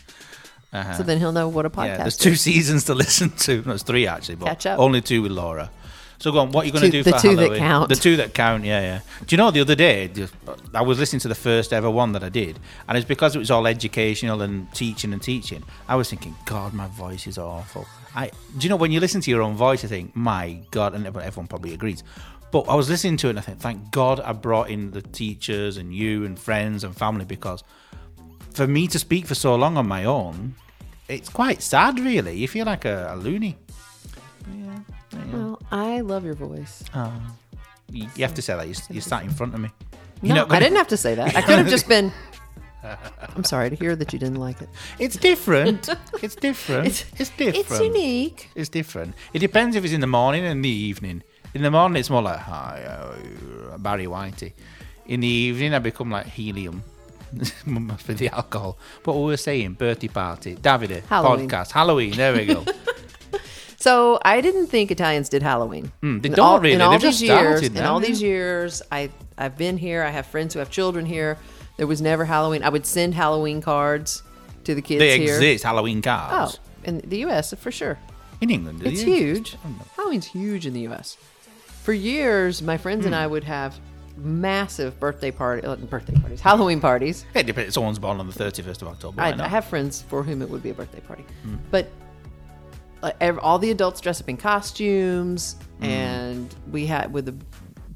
So 0.72 0.78
uh-huh. 0.78 1.02
then 1.04 1.18
he'll 1.18 1.30
know 1.32 1.48
what 1.48 1.66
a 1.66 1.70
podcast 1.70 1.86
Yeah, 1.86 1.96
there's 1.98 2.14
is. 2.14 2.18
two 2.18 2.34
seasons 2.34 2.84
to 2.84 2.94
listen 3.04 3.30
to. 3.30 3.56
No, 3.58 3.62
there's 3.62 3.84
three 3.84 4.08
actually, 4.08 4.34
but 4.34 4.46
Catch 4.46 4.66
up. 4.66 4.78
only 4.80 5.00
two 5.00 5.22
with 5.22 5.30
Laura. 5.30 5.70
So 6.20 6.30
go 6.32 6.40
on. 6.40 6.52
What 6.52 6.64
are 6.64 6.66
you 6.66 6.72
going 6.72 6.82
to 6.84 6.90
Two- 6.90 6.98
do 6.98 7.02
the 7.02 7.12
for 7.12 7.18
two 7.18 7.36
that 7.36 7.56
count. 7.56 7.88
The 7.88 7.96
two 7.96 8.16
that 8.18 8.34
count. 8.34 8.64
Yeah, 8.64 8.80
yeah. 8.80 9.00
Do 9.26 9.34
you 9.34 9.38
know 9.38 9.50
the 9.50 9.60
other 9.62 9.74
day? 9.74 10.06
just- 10.08 10.34
I 10.74 10.82
was 10.82 10.98
listening 10.98 11.20
to 11.20 11.28
the 11.28 11.34
first 11.34 11.72
ever 11.72 11.90
one 11.90 12.12
that 12.12 12.22
I 12.22 12.28
did, 12.28 12.58
and 12.86 12.98
it's 12.98 13.08
because 13.08 13.34
it 13.34 13.38
was 13.38 13.50
all 13.50 13.66
educational 13.66 14.42
and 14.42 14.70
teaching 14.74 15.14
and 15.14 15.22
teaching. 15.22 15.62
I 15.88 15.96
was 15.96 16.10
thinking, 16.10 16.36
God, 16.44 16.74
my 16.74 16.88
voice 16.88 17.26
is 17.26 17.38
awful. 17.38 17.86
I 18.14 18.26
do 18.58 18.64
you 18.64 18.68
know 18.68 18.76
when 18.76 18.92
you 18.92 19.00
listen 19.00 19.22
to 19.22 19.30
your 19.30 19.40
own 19.40 19.54
voice, 19.54 19.82
I 19.82 19.88
think, 19.88 20.14
my 20.14 20.60
God, 20.70 20.94
and 20.94 21.06
everyone 21.06 21.26
everyone 21.26 21.48
probably 21.48 21.72
agrees. 21.72 22.04
But 22.52 22.68
I 22.68 22.74
was 22.74 22.90
listening 22.90 23.16
to 23.18 23.28
it 23.28 23.30
and 23.30 23.38
I 23.38 23.42
think, 23.42 23.60
thank 23.60 23.90
God 23.90 24.20
I 24.20 24.32
brought 24.32 24.68
in 24.68 24.90
the 24.90 25.00
teachers 25.02 25.76
and 25.78 25.94
you 25.94 26.24
and 26.26 26.38
friends 26.38 26.84
and 26.84 26.94
family 26.94 27.24
because 27.24 27.62
for 28.52 28.66
me 28.66 28.88
to 28.88 28.98
speak 28.98 29.26
for 29.26 29.36
so 29.36 29.54
long 29.54 29.76
on 29.76 29.86
my 29.86 30.04
own, 30.04 30.56
it's 31.08 31.28
quite 31.28 31.62
sad, 31.62 31.98
really. 32.00 32.36
You 32.36 32.48
feel 32.48 32.66
like 32.66 32.84
a, 32.84 33.12
a 33.14 33.16
loony. 33.16 33.56
Well, 35.32 35.60
I 35.70 36.00
love 36.00 36.24
your 36.24 36.34
voice. 36.34 36.82
You, 37.90 38.06
you 38.16 38.24
have 38.24 38.34
to 38.34 38.42
say 38.42 38.54
that. 38.56 38.66
You're, 38.66 38.76
you're 38.90 39.02
sat 39.02 39.22
in 39.24 39.30
front 39.30 39.54
of 39.54 39.60
me. 39.60 39.70
No, 40.22 40.26
You're 40.26 40.34
not 40.36 40.46
I 40.46 40.48
gonna- 40.48 40.60
didn't 40.60 40.76
have 40.76 40.88
to 40.88 40.96
say 40.96 41.14
that. 41.14 41.34
I 41.36 41.42
could 41.42 41.58
have 41.58 41.68
just 41.68 41.88
been. 41.88 42.12
I'm 43.36 43.44
sorry 43.44 43.68
to 43.70 43.76
hear 43.76 43.94
that 43.96 44.12
you 44.12 44.18
didn't 44.18 44.36
like 44.40 44.62
it. 44.62 44.68
It's 44.98 45.16
different. 45.16 45.88
It's 46.22 46.34
different. 46.36 46.86
It's, 47.18 47.30
different. 47.30 47.56
It's 47.56 47.80
unique. 47.80 48.48
It's 48.54 48.68
different. 48.70 49.14
It 49.34 49.40
depends 49.40 49.76
if 49.76 49.84
it's 49.84 49.92
in 49.92 50.00
the 50.00 50.06
morning 50.06 50.44
and 50.44 50.64
the 50.64 50.68
evening. 50.70 51.22
In 51.52 51.62
the 51.62 51.70
morning, 51.70 51.98
it's 52.00 52.08
more 52.10 52.22
like 52.22 52.38
hi, 52.38 52.82
uh, 52.88 53.76
Barry 53.78 54.06
Whitey. 54.06 54.52
In 55.06 55.20
the 55.20 55.26
evening, 55.26 55.74
I 55.74 55.78
become 55.80 56.10
like 56.10 56.26
helium 56.26 56.82
for 57.98 58.14
the 58.14 58.28
alcohol. 58.28 58.78
But 59.02 59.12
what 59.14 59.20
we 59.22 59.26
were 59.32 59.36
saying, 59.36 59.74
birthday 59.74 60.08
party, 60.08 60.54
Davide, 60.56 61.02
Halloween. 61.06 61.48
podcast, 61.48 61.72
Halloween. 61.72 62.12
There 62.12 62.32
we 62.34 62.46
go. 62.46 62.64
So 63.80 64.18
I 64.22 64.40
didn't 64.42 64.66
think 64.66 64.90
Italians 64.90 65.28
did 65.30 65.42
Halloween. 65.42 65.90
Mm, 66.02 66.20
they 66.22 66.28
In 66.28 66.34
don't 66.34 66.44
all, 66.46 66.60
really. 66.60 66.74
In 66.74 66.80
all 66.82 66.90
They've 66.92 67.00
these 67.00 67.18
just 67.20 67.22
years, 67.22 67.62
in 67.62 67.78
all 67.84 67.98
these 67.98 68.20
years, 68.22 68.82
I 68.92 69.10
I've 69.38 69.56
been 69.56 69.78
here. 69.78 70.02
I 70.02 70.10
have 70.10 70.26
friends 70.26 70.52
who 70.52 70.58
have 70.60 70.70
children 70.70 71.06
here. 71.06 71.38
There 71.78 71.86
was 71.86 72.02
never 72.02 72.26
Halloween. 72.26 72.62
I 72.62 72.68
would 72.68 72.84
send 72.84 73.14
Halloween 73.14 73.62
cards 73.62 74.22
to 74.64 74.74
the 74.74 74.82
kids 74.82 74.98
they 75.00 75.18
here. 75.18 75.34
exist, 75.34 75.64
Halloween 75.64 76.02
cards. 76.02 76.58
Oh, 76.60 76.62
in 76.84 76.98
the 76.98 77.18
U.S. 77.20 77.54
for 77.54 77.70
sure. 77.70 77.98
In 78.42 78.50
England, 78.50 78.82
It's 78.84 79.00
huge. 79.00 79.38
exist? 79.54 79.56
I 79.64 79.68
don't 79.68 79.78
know. 79.78 79.84
Halloween's 79.96 80.26
huge 80.26 80.66
in 80.66 80.74
the 80.74 80.80
U.S. 80.80 81.16
For 81.82 81.94
years, 81.94 82.60
my 82.62 82.76
friends 82.76 83.02
Hmm. 83.04 83.08
and 83.08 83.16
I 83.16 83.26
would 83.26 83.44
have 83.44 83.78
massive 84.18 85.00
birthday 85.00 85.30
party, 85.30 85.66
uh, 85.66 85.76
birthday 85.76 86.14
parties, 86.20 86.40
Halloween 86.42 86.80
parties. 86.80 87.24
It 87.34 87.46
depends. 87.46 87.74
Someone's 87.74 87.98
born 87.98 88.20
on 88.20 88.26
the 88.26 88.32
31st 88.34 88.82
of 88.82 88.88
October. 88.88 89.22
I. 89.22 89.32
I 89.32 89.48
have 89.48 89.64
friends 89.64 90.02
for 90.02 90.22
whom 90.22 90.42
it 90.42 90.50
would 90.50 90.62
be 90.62 90.68
a 90.70 90.74
birthday 90.74 91.00
party, 91.00 91.24
Hmm. 91.44 91.56
but 91.70 91.88
all 93.42 93.58
the 93.58 93.70
adults 93.70 94.00
dress 94.00 94.20
up 94.20 94.28
in 94.28 94.36
costumes, 94.36 95.56
Hmm. 95.78 95.84
and 95.84 96.54
we 96.70 96.86
had 96.86 97.12
with 97.12 97.26
the 97.26 97.34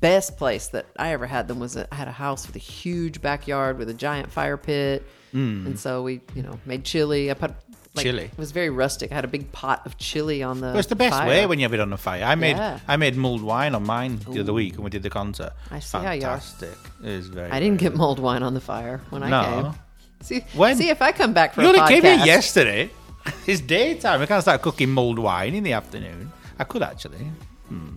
best 0.00 0.36
place 0.36 0.68
that 0.68 0.86
I 0.98 1.12
ever 1.12 1.26
had 1.26 1.48
them 1.48 1.58
was 1.60 1.76
a, 1.76 1.86
I 1.92 1.96
had 1.96 2.08
a 2.08 2.12
house 2.12 2.46
with 2.46 2.56
a 2.56 2.60
huge 2.60 3.20
backyard 3.22 3.78
with 3.78 3.88
a 3.88 3.94
giant 3.94 4.30
fire 4.32 4.56
pit, 4.56 5.04
and 5.32 5.78
so 5.78 6.02
we 6.02 6.20
you 6.34 6.42
know 6.42 6.58
made 6.66 6.84
chili. 6.84 7.30
I 7.30 7.34
put 7.34 7.52
like. 7.94 8.04
Chili. 8.04 8.24
It 8.24 8.38
was 8.38 8.50
very 8.52 8.70
rustic. 8.70 9.12
I 9.12 9.14
had 9.14 9.24
a 9.24 9.28
big 9.28 9.50
pot 9.52 9.86
of 9.86 9.96
chili 9.98 10.42
on 10.42 10.60
the. 10.60 10.66
Well, 10.68 10.78
it's 10.78 10.88
the 10.88 10.96
best 10.96 11.16
fire. 11.16 11.28
way 11.28 11.46
when 11.46 11.58
you 11.58 11.64
have 11.64 11.74
it 11.74 11.80
on 11.80 11.90
the 11.90 11.96
fire. 11.96 12.24
I 12.24 12.34
made 12.34 12.56
Yeah. 12.56 12.80
I 12.88 12.96
made 12.96 13.16
mulled 13.16 13.42
wine 13.42 13.74
on 13.74 13.84
mine 13.86 14.20
the 14.28 14.40
other 14.40 14.52
week 14.52 14.74
when 14.76 14.84
we 14.84 14.90
did 14.90 15.02
the 15.04 15.10
concert. 15.10 15.52
I 15.70 15.78
see 15.80 15.98
how 15.98 16.10
you 16.12 16.22
are. 16.26 16.38
Fantastic. 16.40 16.76
It 17.02 17.08
is 17.10 17.28
very. 17.28 17.50
I 17.50 17.60
didn't 17.60 17.78
very 17.78 17.90
get 17.92 17.96
mulled 17.98 18.18
wine 18.18 18.42
on 18.42 18.54
the 18.54 18.60
fire 18.60 19.00
when 19.10 19.22
I 19.22 19.44
came. 19.62 19.74
See, 20.22 20.40
When? 20.54 20.76
see 20.76 20.88
if 20.88 21.02
I 21.02 21.12
come 21.12 21.32
back 21.34 21.52
for 21.54 21.60
a. 21.60 21.64
You 21.64 21.68
only 21.68 21.80
podcast. 21.80 21.88
came 21.88 22.02
here 22.04 22.24
yesterday. 22.26 22.90
It's 23.46 23.60
daytime. 23.60 24.20
I 24.22 24.26
can't 24.26 24.42
start 24.42 24.62
cooking 24.62 24.90
mulled 24.90 25.18
wine 25.18 25.54
in 25.54 25.62
the 25.64 25.72
afternoon. 25.72 26.32
I 26.58 26.64
could 26.64 26.82
actually. 26.82 27.26
Hmm. 27.68 27.88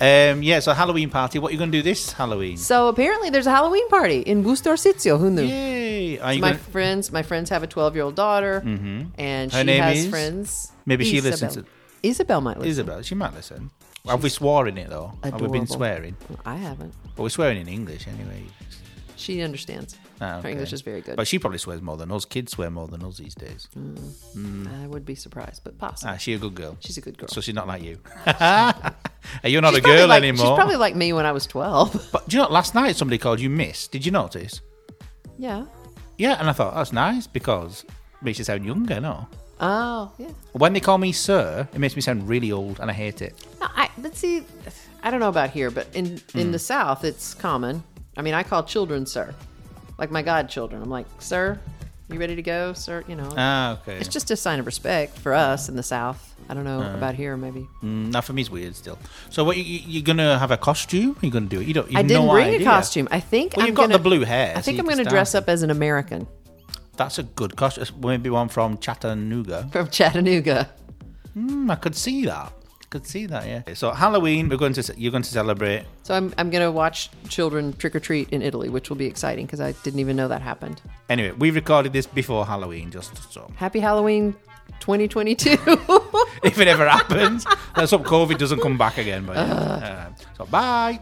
Um, 0.00 0.42
yeah, 0.42 0.60
so 0.60 0.72
Halloween 0.72 1.08
party. 1.10 1.38
What 1.38 1.48
are 1.48 1.52
you 1.52 1.58
going 1.58 1.72
to 1.72 1.78
do 1.78 1.82
this 1.82 2.12
Halloween? 2.12 2.56
So 2.58 2.88
apparently, 2.88 3.30
there's 3.30 3.46
a 3.46 3.50
Halloween 3.50 3.88
party 3.88 4.20
in 4.20 4.44
Busto. 4.44 5.18
Who 5.18 5.30
knew? 5.30 5.42
Yay! 5.42 6.18
My 6.18 6.38
gonna, 6.38 6.58
friends, 6.58 7.10
my 7.10 7.22
friends 7.22 7.48
have 7.50 7.62
a 7.62 7.66
12 7.66 7.94
year 7.94 8.04
old 8.04 8.14
daughter, 8.14 8.62
and 8.64 9.52
Her 9.52 9.60
she 9.60 9.64
name 9.64 9.82
has 9.82 9.98
is? 10.04 10.10
friends. 10.10 10.72
Maybe 10.84 11.04
she 11.04 11.20
listens 11.20 11.54
to- 11.54 11.64
Isabel 12.02 12.40
might 12.40 12.58
listen. 12.58 12.70
Isabel, 12.70 13.02
she 13.02 13.14
might 13.14 13.34
listen. 13.34 13.70
Have 14.06 14.22
we 14.22 14.28
swore 14.28 14.68
in 14.68 14.78
it 14.78 14.88
though? 14.88 15.12
Have 15.24 15.40
we 15.40 15.48
been 15.48 15.66
swearing? 15.66 16.16
I 16.44 16.56
haven't. 16.56 16.94
But 17.16 17.22
we're 17.24 17.28
swearing 17.30 17.58
in 17.60 17.68
English 17.68 18.06
anyway. 18.06 18.44
She 19.16 19.42
understands. 19.42 19.96
Ah, 20.20 20.40
Her. 20.40 20.48
English 20.48 20.72
is 20.72 20.80
very 20.82 21.00
good. 21.02 21.16
But 21.16 21.26
she 21.28 21.38
probably 21.38 21.58
swears 21.58 21.82
more 21.82 21.96
than 21.96 22.10
us. 22.10 22.24
Kids 22.24 22.52
swear 22.52 22.70
more 22.70 22.88
than 22.88 23.02
us 23.04 23.18
these 23.18 23.34
days. 23.34 23.68
I 24.82 24.86
would 24.86 25.04
be 25.04 25.14
surprised, 25.14 25.62
but 25.64 25.76
possible. 25.78 26.12
Ah, 26.14 26.16
she 26.16 26.32
a 26.34 26.38
good 26.38 26.54
girl. 26.54 26.76
She's 26.80 26.96
a 26.96 27.00
good 27.02 27.18
girl. 27.18 27.28
So 27.28 27.40
she's 27.40 27.54
not 27.54 27.66
like 27.66 27.82
you. 27.82 27.98
You're 29.44 29.60
not 29.62 29.74
She's 29.74 29.78
a 29.84 29.86
girl 29.86 30.08
like- 30.08 30.22
anymore. 30.22 30.46
She's 30.46 30.54
probably 30.56 30.76
like 30.76 30.96
me 30.96 31.12
when 31.12 31.26
I 31.26 31.32
was 31.32 31.46
12. 31.46 32.08
But 32.12 32.28
do 32.28 32.36
you 32.36 32.42
know, 32.42 32.48
last 32.48 32.74
night 32.74 32.96
somebody 32.96 33.18
called 33.18 33.40
you 33.40 33.50
Miss. 33.50 33.88
Did 33.88 34.04
you 34.06 34.12
notice? 34.12 34.60
yeah. 35.38 35.64
Yeah, 36.18 36.36
and 36.40 36.48
I 36.48 36.52
thought 36.54 36.74
that's 36.74 36.94
nice 36.94 37.26
because 37.26 37.84
it 37.84 38.22
makes 38.22 38.38
you 38.38 38.44
sound 38.44 38.64
younger. 38.64 38.98
No, 39.00 39.28
Oh, 39.60 40.12
yeah. 40.16 40.28
when 40.52 40.72
they 40.72 40.80
call 40.80 40.96
me 40.96 41.12
Sir, 41.12 41.68
it 41.74 41.78
makes 41.78 41.94
me 41.94 42.00
sound 42.00 42.26
really 42.26 42.52
old, 42.52 42.80
and 42.80 42.90
I 42.90 42.94
hate 42.94 43.20
it. 43.20 43.34
No, 43.60 43.66
I, 43.76 43.90
but 43.98 44.16
see, 44.16 44.42
I 45.02 45.10
don't 45.10 45.20
know 45.20 45.28
about 45.28 45.50
here, 45.50 45.70
but 45.70 45.88
in 45.94 46.18
in 46.32 46.52
the 46.52 46.58
South, 46.58 47.04
it's 47.04 47.34
common. 47.34 47.82
I 48.16 48.22
mean, 48.22 48.32
I 48.32 48.44
call 48.44 48.62
children 48.64 49.04
sir, 49.04 49.34
like 49.98 50.10
my 50.10 50.22
godchildren. 50.22 50.82
I'm 50.82 50.90
like, 50.90 51.06
sir, 51.18 51.58
you 52.08 52.18
ready 52.18 52.36
to 52.36 52.42
go, 52.42 52.72
sir? 52.72 53.02
You 53.08 53.16
know, 53.16 53.30
Ah, 53.36 53.72
okay. 53.80 53.96
it's 53.98 54.08
just 54.08 54.30
a 54.30 54.36
sign 54.36 54.60
of 54.60 54.66
respect 54.66 55.18
for 55.18 55.32
us 55.34 55.68
in 55.68 55.76
the 55.76 55.82
South. 55.82 56.34
I 56.48 56.54
don't 56.54 56.64
know 56.64 56.80
Uh. 56.80 56.94
about 56.94 57.14
here, 57.16 57.36
maybe. 57.36 57.66
Mm, 57.82 58.12
now 58.12 58.20
for 58.20 58.32
me, 58.32 58.40
it's 58.42 58.50
weird 58.50 58.76
still. 58.76 58.98
So, 59.30 59.42
what 59.42 59.56
you, 59.56 59.64
you 59.64 59.80
you 59.86 60.02
gonna 60.02 60.38
have 60.38 60.50
a 60.52 60.56
costume? 60.56 61.16
You're 61.20 61.32
gonna 61.32 61.46
do 61.46 61.60
it? 61.60 61.66
You 61.66 61.74
don't. 61.74 61.86
I 61.88 62.00
You've 62.00 62.08
didn't 62.08 62.26
no 62.26 62.32
bring 62.32 62.54
idea. 62.54 62.60
a 62.68 62.70
costume. 62.70 63.08
I 63.10 63.18
think 63.20 63.56
Well, 63.56 63.64
I'm 63.64 63.68
you've 63.68 63.76
got 63.76 63.82
gonna, 63.84 63.98
the 63.98 64.04
blue 64.04 64.24
hair. 64.24 64.54
I 64.56 64.60
think 64.60 64.76
you 64.76 64.82
I'm 64.82 64.86
going 64.86 64.98
to 65.04 65.10
dress 65.10 65.34
up 65.34 65.48
as 65.48 65.62
an 65.62 65.70
American. 65.70 66.28
That's 66.96 67.18
a 67.18 67.24
good 67.24 67.56
costume. 67.56 67.84
Maybe 68.00 68.30
one 68.30 68.48
from 68.48 68.78
Chattanooga. 68.78 69.68
from 69.72 69.88
Chattanooga. 69.88 70.68
Mm, 71.36 71.70
I 71.70 71.74
could 71.74 71.94
see 71.96 72.24
that. 72.26 72.52
Could 72.96 73.06
see 73.06 73.26
that. 73.26 73.46
Yeah. 73.46 73.74
So 73.74 73.90
Halloween, 73.90 74.48
we're 74.48 74.56
going 74.56 74.72
to 74.72 74.94
you're 74.96 75.10
going 75.10 75.22
to 75.22 75.28
celebrate. 75.28 75.84
So 76.02 76.14
I'm 76.14 76.32
I'm 76.38 76.48
going 76.48 76.64
to 76.64 76.72
watch 76.72 77.10
children 77.28 77.74
trick 77.74 77.94
or 77.94 78.00
treat 78.00 78.30
in 78.30 78.40
Italy, 78.40 78.70
which 78.70 78.88
will 78.88 78.96
be 78.96 79.04
exciting 79.04 79.44
because 79.44 79.60
I 79.60 79.72
didn't 79.84 80.00
even 80.00 80.16
know 80.16 80.28
that 80.28 80.40
happened. 80.40 80.80
Anyway, 81.10 81.32
we 81.32 81.50
recorded 81.50 81.92
this 81.92 82.06
before 82.06 82.46
Halloween, 82.46 82.90
just 82.90 83.30
so 83.30 83.52
Happy 83.56 83.80
Halloween 83.80 84.34
2022. 84.80 85.50
if 86.42 86.58
it 86.58 86.68
ever 86.68 86.88
happens, 86.88 87.44
let's 87.76 87.90
hope 87.90 88.04
COVID 88.04 88.38
doesn't 88.38 88.60
come 88.60 88.78
back 88.78 88.96
again. 88.96 89.26
But 89.26 89.36
yeah. 89.36 89.52
Uh, 89.52 90.10
so 90.38 90.46
bye. 90.46 90.98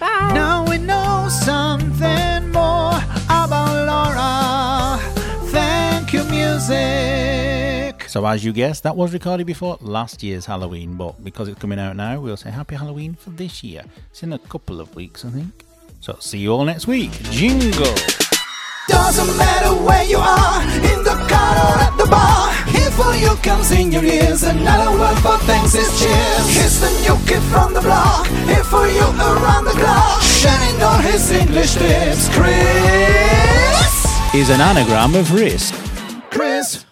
Bye. 0.00 0.32
Now 0.32 0.64
we 0.66 0.78
know 0.78 1.28
something 1.28 2.50
more 2.50 2.96
about 3.26 3.74
Laura. 3.90 4.98
Thank 5.50 6.14
you, 6.14 6.24
music. 6.24 7.65
So, 8.16 8.24
as 8.24 8.42
you 8.42 8.54
guessed, 8.54 8.84
that 8.84 8.96
was 8.96 9.12
recorded 9.12 9.46
before 9.46 9.76
last 9.82 10.22
year's 10.22 10.46
Halloween, 10.46 10.96
but 10.96 11.22
because 11.22 11.48
it's 11.48 11.60
coming 11.60 11.78
out 11.78 11.96
now, 11.96 12.18
we'll 12.18 12.38
say 12.38 12.50
Happy 12.50 12.74
Halloween 12.74 13.12
for 13.12 13.28
this 13.28 13.62
year. 13.62 13.82
It's 14.10 14.22
in 14.22 14.32
a 14.32 14.38
couple 14.38 14.80
of 14.80 14.96
weeks, 14.96 15.26
I 15.26 15.28
think. 15.28 15.52
So, 16.00 16.16
see 16.18 16.38
you 16.38 16.50
all 16.54 16.64
next 16.64 16.86
week. 16.86 17.10
Jingle! 17.24 17.94
Doesn't 18.88 19.36
matter 19.36 19.74
where 19.84 20.02
you 20.04 20.16
are, 20.16 20.62
in 20.62 21.04
the 21.04 21.12
car 21.28 21.56
or 21.60 21.76
at 21.76 21.94
the 21.98 22.06
bar. 22.06 22.54
Here 22.72 22.90
for 22.92 23.14
you 23.16 23.36
comes 23.42 23.70
in 23.72 23.92
your 23.92 24.02
ears. 24.02 24.44
Another 24.44 24.98
word 24.98 25.18
for 25.18 25.36
thanks 25.44 25.74
is 25.74 26.00
cheers. 26.00 26.56
Here's 26.56 26.80
the 26.80 26.88
new 27.04 27.22
kid 27.26 27.42
from 27.52 27.74
the 27.74 27.82
block. 27.82 28.28
Here 28.48 28.64
for 28.64 28.86
you 28.86 29.04
around 29.20 29.66
the 29.66 29.76
clock. 29.76 30.22
Shining 30.22 30.80
all 30.80 31.00
his 31.00 31.30
English 31.32 31.74
tips. 31.74 32.30
Chris. 32.34 34.06
Is 34.34 34.48
an 34.48 34.62
anagram 34.62 35.14
of 35.14 35.34
risk. 35.34 35.74
Chris. 36.30 36.86